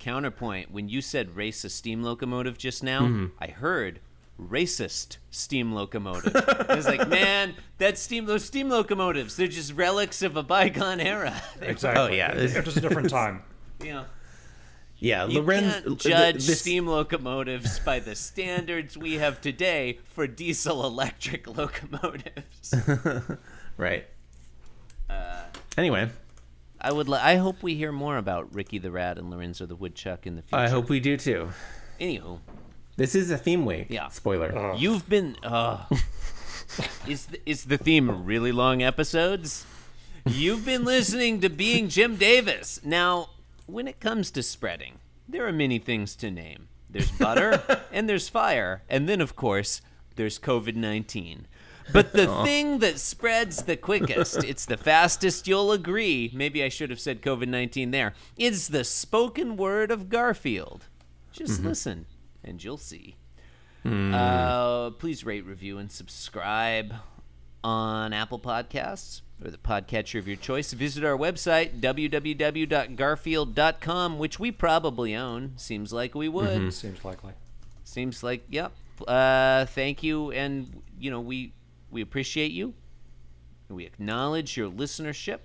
Counterpoint. 0.00 0.72
When 0.72 0.88
you 0.88 1.00
said 1.00 1.36
race 1.36 1.62
a 1.64 1.68
steam 1.70 2.02
locomotive 2.02 2.58
just 2.58 2.82
now, 2.82 3.02
Mm-hmm. 3.02 3.26
I 3.38 3.46
heard 3.48 4.00
racist 4.40 5.18
steam 5.30 5.72
locomotive. 5.72 6.34
I 6.68 6.74
was 6.74 6.86
like, 6.86 7.06
man, 7.08 7.54
that 7.78 7.98
steam 7.98 8.24
those 8.24 8.44
steam 8.44 8.68
locomotives, 8.70 9.36
they're 9.36 9.46
just 9.46 9.74
relics 9.74 10.22
of 10.22 10.36
a 10.36 10.42
bygone 10.42 10.98
era. 11.00 11.40
Exactly. 11.60 12.02
Oh, 12.02 12.14
yeah. 12.16 12.32
It, 12.32 12.56
it 12.56 12.64
was 12.66 12.76
a 12.76 12.80
different 12.80 13.10
time. 13.10 13.42
yeah. 13.84 14.04
Yeah, 15.02 15.26
You 15.26 15.40
Lorenz. 15.40 15.74
can't 15.82 15.98
judge 15.98 16.46
this- 16.46 16.60
steam 16.60 16.86
locomotives 16.86 17.78
by 17.80 18.00
the 18.00 18.14
standards 18.14 18.96
we 18.98 19.14
have 19.14 19.40
today 19.40 19.98
for 20.04 20.26
diesel 20.26 20.84
electric 20.84 21.46
locomotives. 21.46 22.74
Right. 23.78 24.06
Uh, 25.08 25.44
anyway, 25.78 26.10
I 26.80 26.92
would. 26.92 27.08
Li- 27.08 27.18
I 27.20 27.36
hope 27.36 27.62
we 27.62 27.74
hear 27.74 27.92
more 27.92 28.16
about 28.16 28.54
Ricky 28.54 28.78
the 28.78 28.90
Rat 28.90 29.18
and 29.18 29.30
Lorenzo 29.30 29.66
the 29.66 29.76
Woodchuck 29.76 30.26
in 30.26 30.36
the 30.36 30.42
future. 30.42 30.56
I 30.56 30.68
hope 30.68 30.88
we 30.88 31.00
do 31.00 31.16
too. 31.16 31.50
Anywho, 32.00 32.38
This 32.96 33.14
is 33.14 33.30
a 33.30 33.36
theme 33.38 33.64
week. 33.66 33.86
Yeah. 33.90 34.08
Spoiler. 34.08 34.56
Oh. 34.56 34.76
You've 34.76 35.08
been. 35.08 35.36
Uh, 35.42 35.84
is 37.06 37.26
the, 37.26 37.40
is 37.48 37.64
the 37.64 37.78
theme 37.78 38.24
really 38.24 38.52
long 38.52 38.82
episodes? 38.82 39.66
You've 40.26 40.64
been 40.64 40.84
listening 40.84 41.40
to 41.40 41.48
Being 41.48 41.88
Jim 41.88 42.16
Davis. 42.16 42.80
Now, 42.84 43.30
when 43.66 43.88
it 43.88 44.00
comes 44.00 44.30
to 44.32 44.42
spreading, 44.42 44.98
there 45.28 45.46
are 45.46 45.52
many 45.52 45.78
things 45.78 46.14
to 46.16 46.30
name. 46.30 46.68
There's 46.88 47.10
butter 47.12 47.62
and 47.92 48.08
there's 48.08 48.28
fire, 48.28 48.82
and 48.88 49.08
then 49.08 49.20
of 49.20 49.36
course 49.36 49.80
there's 50.16 50.38
COVID 50.38 50.74
nineteen. 50.76 51.46
But 51.92 52.12
the 52.12 52.26
thing 52.44 52.78
that 52.78 52.98
spreads 52.98 53.64
the 53.64 53.76
quickest, 53.76 54.44
it's 54.44 54.66
the 54.66 54.76
fastest, 54.76 55.48
you'll 55.48 55.72
agree, 55.72 56.30
maybe 56.34 56.62
I 56.62 56.68
should 56.68 56.90
have 56.90 57.00
said 57.00 57.22
COVID 57.22 57.48
19 57.48 57.90
there, 57.90 58.14
is 58.36 58.68
the 58.68 58.84
spoken 58.84 59.56
word 59.56 59.90
of 59.90 60.08
Garfield. 60.08 60.84
Just 61.32 61.62
listen, 61.62 62.06
and 62.44 62.62
you'll 62.62 62.76
see. 62.76 63.16
Uh, 63.84 64.90
please 64.90 65.24
rate, 65.24 65.46
review, 65.46 65.78
and 65.78 65.90
subscribe 65.90 66.94
on 67.64 68.12
Apple 68.12 68.38
Podcasts 68.38 69.22
or 69.44 69.50
the 69.50 69.58
podcatcher 69.58 70.18
of 70.18 70.26
your 70.28 70.36
choice. 70.36 70.72
Visit 70.72 71.04
our 71.04 71.16
website, 71.16 71.80
www.garfield.com, 71.80 74.18
which 74.18 74.38
we 74.38 74.52
probably 74.52 75.14
own. 75.14 75.52
Seems 75.56 75.90
like 75.92 76.14
we 76.14 76.28
would. 76.28 76.72
Seems 76.74 77.04
likely. 77.04 77.32
Seems 77.84 78.22
like, 78.22 78.44
yep. 78.50 78.72
Uh, 79.08 79.64
thank 79.66 80.02
you, 80.02 80.30
and 80.32 80.82
you 80.98 81.10
know 81.10 81.20
we 81.20 81.52
we 81.90 82.00
appreciate 82.02 82.52
you. 82.52 82.74
We 83.68 83.86
acknowledge 83.86 84.56
your 84.56 84.68
listenership, 84.70 85.38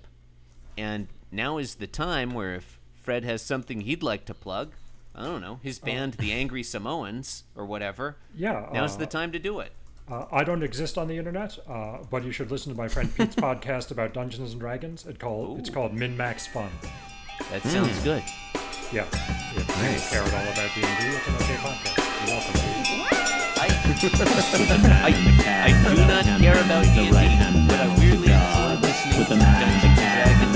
and 0.76 1.06
now 1.30 1.58
is 1.58 1.76
the 1.76 1.86
time 1.86 2.34
where 2.34 2.54
if 2.56 2.80
Fred 3.02 3.24
has 3.24 3.40
something 3.42 3.82
he'd 3.82 4.02
like 4.02 4.24
to 4.24 4.34
plug, 4.34 4.72
I 5.14 5.24
don't 5.24 5.40
know, 5.40 5.60
his 5.62 5.78
band, 5.78 6.14
the 6.14 6.32
Angry 6.40 6.62
Samoans, 6.64 7.44
or 7.54 7.64
whatever. 7.66 8.16
Yeah. 8.34 8.68
Now's 8.72 8.96
uh, 8.96 8.98
the 8.98 9.06
time 9.06 9.30
to 9.32 9.38
do 9.38 9.60
it. 9.60 9.72
Uh, 10.10 10.26
I 10.32 10.44
don't 10.44 10.62
exist 10.62 10.98
on 10.98 11.08
the 11.08 11.16
internet, 11.18 11.58
uh, 11.68 11.98
but 12.10 12.24
you 12.24 12.30
should 12.32 12.50
listen 12.50 12.72
to 12.72 12.78
my 12.78 12.88
friend 12.88 13.12
Pete's 13.14 13.36
podcast 13.36 13.90
about 13.90 14.12
Dungeons 14.12 14.52
and 14.52 14.60
Dragons. 14.60 15.06
It 15.06 15.18
called 15.18 15.58
it's 15.60 15.70
called 15.70 15.94
Min 15.94 16.16
Max 16.16 16.46
Fun. 16.46 16.70
That 17.50 17.62
sounds 17.62 17.98
good. 18.02 18.22
Yeah, 18.92 19.04
if 19.10 19.68
Nice. 19.68 20.12
you 20.12 20.18
care 20.18 20.26
at 20.26 20.34
all 20.34 20.52
about 20.52 20.70
D 20.74 20.80
I, 24.14 25.10
I, 25.66 25.94
do 25.94 26.06
not 26.06 26.40
care 26.40 26.54
about 26.64 26.84
D&D, 26.84 27.10
but 27.10 27.80
I 27.80 27.88
weirdly 27.98 28.30
enjoy 28.30 28.78
listening 28.80 29.24
to 29.26 30.55